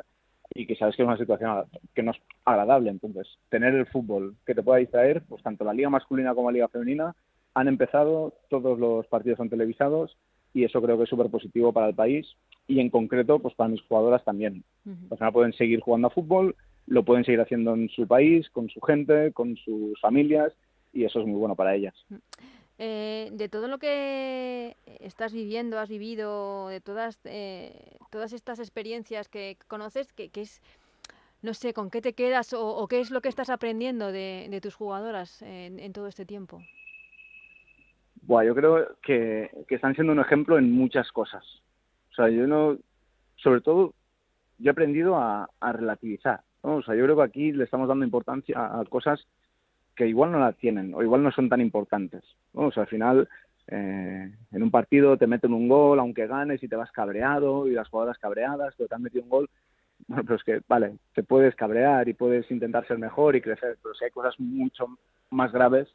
[0.54, 1.64] y que sabes que es una situación
[1.94, 2.90] que no es agradable.
[2.90, 6.54] Entonces, tener el fútbol que te pueda distraer, pues tanto la liga masculina como la
[6.54, 7.14] liga femenina
[7.54, 10.16] han empezado, todos los partidos son televisados
[10.54, 12.26] y eso creo que es súper positivo para el país
[12.66, 14.64] y en concreto pues para mis jugadoras también.
[14.86, 15.16] Uh -huh.
[15.16, 16.56] Final pueden seguir jugando a fútbol,
[16.88, 20.52] lo pueden seguir haciendo en su país, con su gente, con sus familias
[20.92, 21.94] y eso es muy bueno para ellas.
[22.78, 29.28] Eh, de todo lo que estás viviendo, has vivido, de todas, eh, todas estas experiencias
[29.28, 30.62] que conoces, que, que, es,
[31.42, 34.46] no sé, con qué te quedas o, o qué es lo que estás aprendiendo de,
[34.48, 36.62] de tus jugadoras en, en, todo este tiempo.
[38.22, 41.44] Buah, yo creo que, que están siendo un ejemplo en muchas cosas.
[42.12, 42.78] O sea, yo no,
[43.36, 43.94] sobre todo,
[44.58, 46.42] yo he aprendido a, a relativizar.
[46.62, 46.76] ¿No?
[46.76, 49.26] O sea, yo creo que aquí le estamos dando importancia a, cosas
[49.94, 52.22] que igual no la tienen o igual no son tan importantes.
[52.54, 52.68] ¿no?
[52.68, 53.28] O al final,
[53.68, 57.72] eh, en un partido te meten un gol, aunque ganes y te vas cabreado y
[57.72, 59.50] las jugadoras cabreadas, pero te han metido un gol.
[60.06, 63.76] Bueno, pero es que, vale, te puedes cabrear y puedes intentar ser mejor y crecer,
[63.82, 64.86] pero si hay cosas mucho
[65.30, 65.88] más graves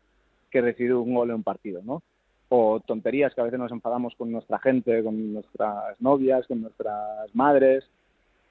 [0.51, 2.03] que recibir un gol en un partido, ¿no?
[2.49, 7.34] O tonterías que a veces nos enfadamos con nuestra gente, con nuestras novias, con nuestras
[7.34, 7.86] madres,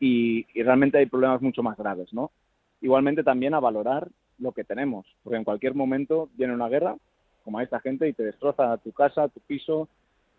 [0.03, 2.32] y, y realmente hay problemas mucho más graves, ¿no?
[2.80, 4.09] Igualmente también a valorar
[4.40, 6.96] lo que tenemos, porque en cualquier momento viene una guerra,
[7.44, 9.88] como a esta gente, y te destroza tu casa, tu piso,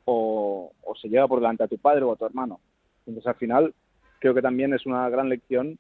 [0.03, 2.59] o, o se lleva por delante a tu padre o a tu hermano.
[3.07, 3.73] Entonces, al final,
[4.19, 5.79] creo que también es una gran lección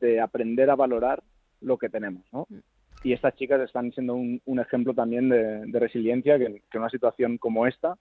[0.00, 1.22] de aprender a valorar
[1.60, 2.46] lo que tenemos, ¿no?
[3.04, 6.80] Y estas chicas están siendo un, un ejemplo también de, de resiliencia, que, que, en
[6.80, 7.98] una situación como esta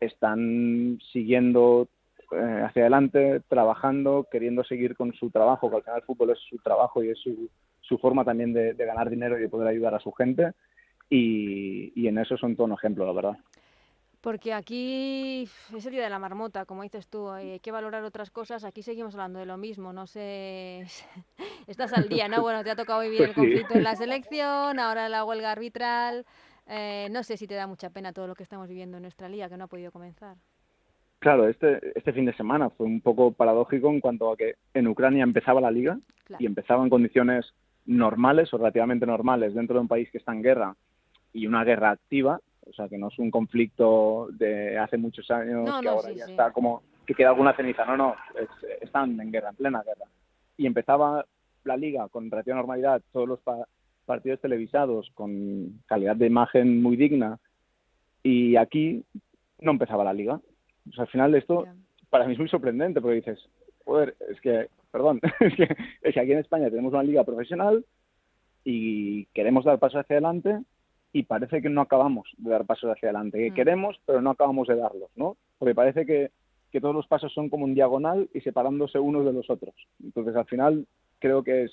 [0.00, 1.86] están siguiendo
[2.32, 6.38] eh, hacia adelante, trabajando, queriendo seguir con su trabajo, que al final el fútbol es
[6.48, 7.48] su trabajo y es su,
[7.80, 10.52] su forma también de, de, ganar dinero y de poder ayudar a su gente.
[11.08, 13.36] Y, y en eso son todo un ejemplo, la verdad.
[14.20, 18.30] Porque aquí es el día de la marmota, como dices tú, hay que valorar otras
[18.30, 18.64] cosas.
[18.64, 20.84] Aquí seguimos hablando de lo mismo, no sé.
[21.66, 22.42] Estás al día, ¿no?
[22.42, 26.26] Bueno, te ha tocado vivir pues el conflicto en la selección, ahora la huelga arbitral.
[26.66, 29.28] Eh, no sé si te da mucha pena todo lo que estamos viviendo en nuestra
[29.28, 30.36] liga, que no ha podido comenzar.
[31.20, 34.88] Claro, este, este fin de semana fue un poco paradójico en cuanto a que en
[34.88, 36.42] Ucrania empezaba la liga claro.
[36.42, 37.52] y empezaba en condiciones
[37.84, 40.74] normales o relativamente normales dentro de un país que está en guerra
[41.32, 45.68] y una guerra activa, o sea, que no es un conflicto de hace muchos años
[45.68, 46.30] no, que no, ahora sí, ya sí.
[46.32, 48.48] está como que queda alguna ceniza, no, no, es,
[48.80, 50.06] están en guerra, en plena guerra.
[50.56, 51.24] Y empezaba
[51.64, 53.66] la liga con relativa normalidad, todos los pa
[54.06, 57.38] partidos televisados con calidad de imagen muy digna
[58.22, 59.04] y aquí
[59.60, 60.40] no empezaba la liga.
[60.90, 61.74] O sea, al final esto yeah.
[62.10, 63.38] para mí es muy sorprendente porque dices,
[63.84, 67.84] joder, es que, perdón, es que, es que aquí en España tenemos una liga profesional
[68.64, 70.58] y queremos dar pasos hacia adelante
[71.12, 73.54] y parece que no acabamos de dar pasos hacia adelante, que mm.
[73.54, 75.36] queremos pero no acabamos de darlos, ¿no?
[75.58, 76.30] Porque parece que,
[76.70, 79.74] que todos los pasos son como un diagonal y separándose unos de los otros.
[80.02, 80.86] Entonces al final
[81.18, 81.72] creo que es,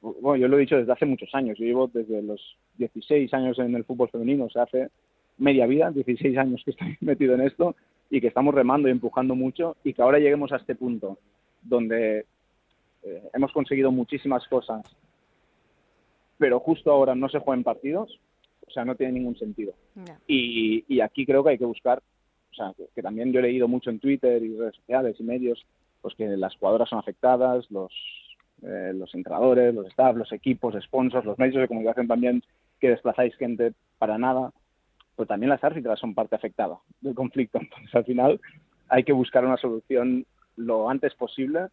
[0.00, 3.58] bueno, yo lo he dicho desde hace muchos años, yo llevo desde los 16 años
[3.58, 4.88] en el fútbol femenino, o sea, hace
[5.38, 7.76] media vida, 16 años que estoy metido en esto
[8.12, 11.16] y que estamos remando y empujando mucho y que ahora lleguemos a este punto
[11.62, 12.26] donde
[13.04, 14.82] eh, hemos conseguido muchísimas cosas,
[16.36, 18.20] pero justo ahora no se juegan partidos,
[18.68, 19.72] o sea, no tiene ningún sentido.
[19.94, 20.14] No.
[20.26, 22.02] Y, y, aquí creo que hay que buscar,
[22.50, 25.22] o sea, que, que, también yo he leído mucho en Twitter y redes sociales y
[25.22, 25.64] medios,
[26.02, 27.92] pues que las jugadoras son afectadas, los,
[28.62, 32.42] eh, los entrenadores, los staff, los equipos, sponsors, los medios de comunicación también,
[32.78, 34.52] que desplazáis gente para nada,
[35.16, 37.58] pues también las árbitras son parte afectada del conflicto.
[37.60, 38.40] Entonces, al final,
[38.88, 41.68] hay que buscar una solución lo antes posible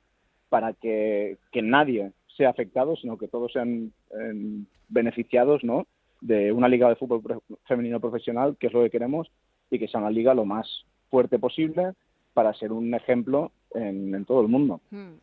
[0.50, 5.86] para que, que nadie sea afectado, sino que todos sean eh, beneficiados, ¿no?
[6.22, 7.22] de una liga de fútbol
[7.66, 9.32] femenino profesional, que es lo que queremos,
[9.70, 11.94] y que sea una liga lo más fuerte posible
[12.34, 14.82] para ser un ejemplo en, en todo el mundo.
[14.92, 15.14] Hmm.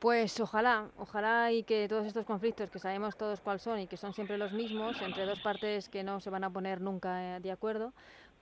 [0.00, 3.98] Pues ojalá, ojalá y que todos estos conflictos que sabemos todos cuáles son y que
[3.98, 7.40] son siempre los mismos, entre dos partes que no se van a poner nunca eh,
[7.40, 7.92] de acuerdo,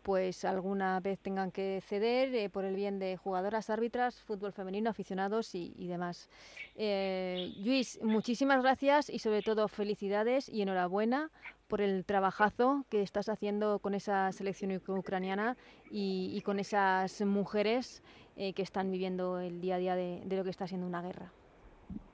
[0.03, 4.89] pues alguna vez tengan que ceder eh, por el bien de jugadoras, árbitras, fútbol femenino,
[4.89, 6.29] aficionados y, demás.
[6.77, 11.31] Eh, Luis, muchísimas gracias y sobre todo felicidades y enhorabuena
[11.67, 15.57] por el trabajazo que estás haciendo con esa selección ucraniana
[15.91, 18.03] y, con esas mujeres
[18.37, 21.03] eh, que están viviendo el día a día de, de lo que está siendo una
[21.03, 21.33] guerra.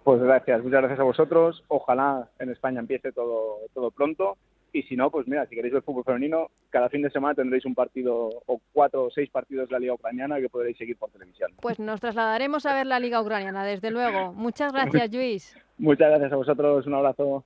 [0.04, 1.64] Pues gracias, muchas gracias a vosotros.
[1.68, 4.36] Ojalá en España empiece todo, todo pronto
[4.74, 7.64] y si no, pues mira, si queréis ver fútbol femenino, cada fin de semana tendréis
[7.64, 11.10] un partido o cuatro o seis partidos de la Liga Ucraniana que podréis seguir por
[11.10, 11.52] televisión.
[11.62, 14.32] Pues nos trasladaremos a ver la Liga Ucraniana, desde luego.
[14.32, 15.56] Muchas gracias, Luis.
[15.78, 17.44] Muchas gracias a vosotros, un abrazo.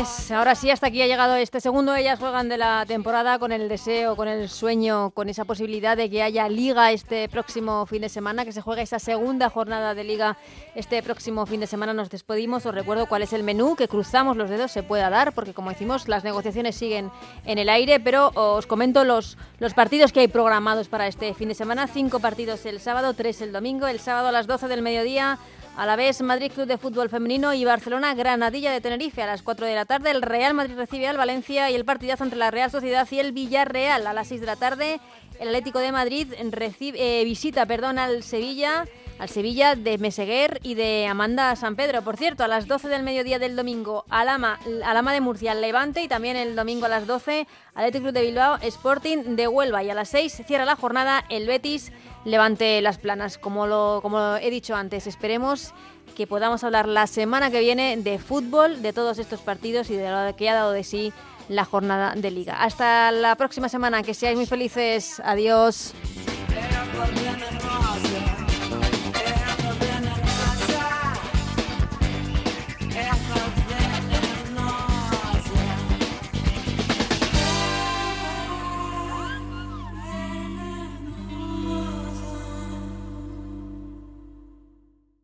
[0.00, 3.52] Pues ahora sí, hasta aquí ha llegado este segundo Ellas juegan de la temporada con
[3.52, 8.00] el deseo, con el sueño, con esa posibilidad de que haya liga este próximo fin
[8.00, 10.38] de semana, que se juegue esa segunda jornada de liga
[10.74, 11.92] este próximo fin de semana.
[11.92, 15.34] Nos despedimos, os recuerdo cuál es el menú, que cruzamos los dedos se pueda dar,
[15.34, 17.10] porque como decimos, las negociaciones siguen
[17.44, 21.48] en el aire, pero os comento los, los partidos que hay programados para este fin
[21.48, 21.86] de semana.
[21.86, 23.86] Cinco partidos el sábado, tres el domingo.
[23.86, 25.38] El sábado a las 12 del mediodía
[25.76, 29.22] a la vez, Madrid Club de Fútbol Femenino y Barcelona Granadilla de Tenerife.
[29.22, 32.24] A las 4 de la tarde, el Real Madrid recibe al Valencia y el partidazo
[32.24, 34.06] entre la Real Sociedad y el Villarreal.
[34.06, 35.00] A las 6 de la tarde,
[35.38, 38.84] el Atlético de Madrid recibe, eh, visita perdón, al Sevilla
[39.20, 42.00] al Sevilla de Meseguer y de Amanda San Pedro.
[42.00, 46.08] Por cierto, a las 12 del mediodía del domingo, Alama, Alama de Murcia, Levante y
[46.08, 49.94] también el domingo a las 12, Atlético Club de Bilbao, Sporting de Huelva y a
[49.94, 51.92] las 6 cierra la jornada el Betis
[52.24, 53.38] Levante las planas.
[53.38, 55.72] Como, lo, como he dicho antes, esperemos
[56.16, 60.10] que podamos hablar la semana que viene de fútbol, de todos estos partidos y de
[60.10, 61.12] lo que ha dado de sí
[61.48, 62.62] la jornada de liga.
[62.62, 65.20] Hasta la próxima semana, que seáis muy felices.
[65.24, 65.94] Adiós.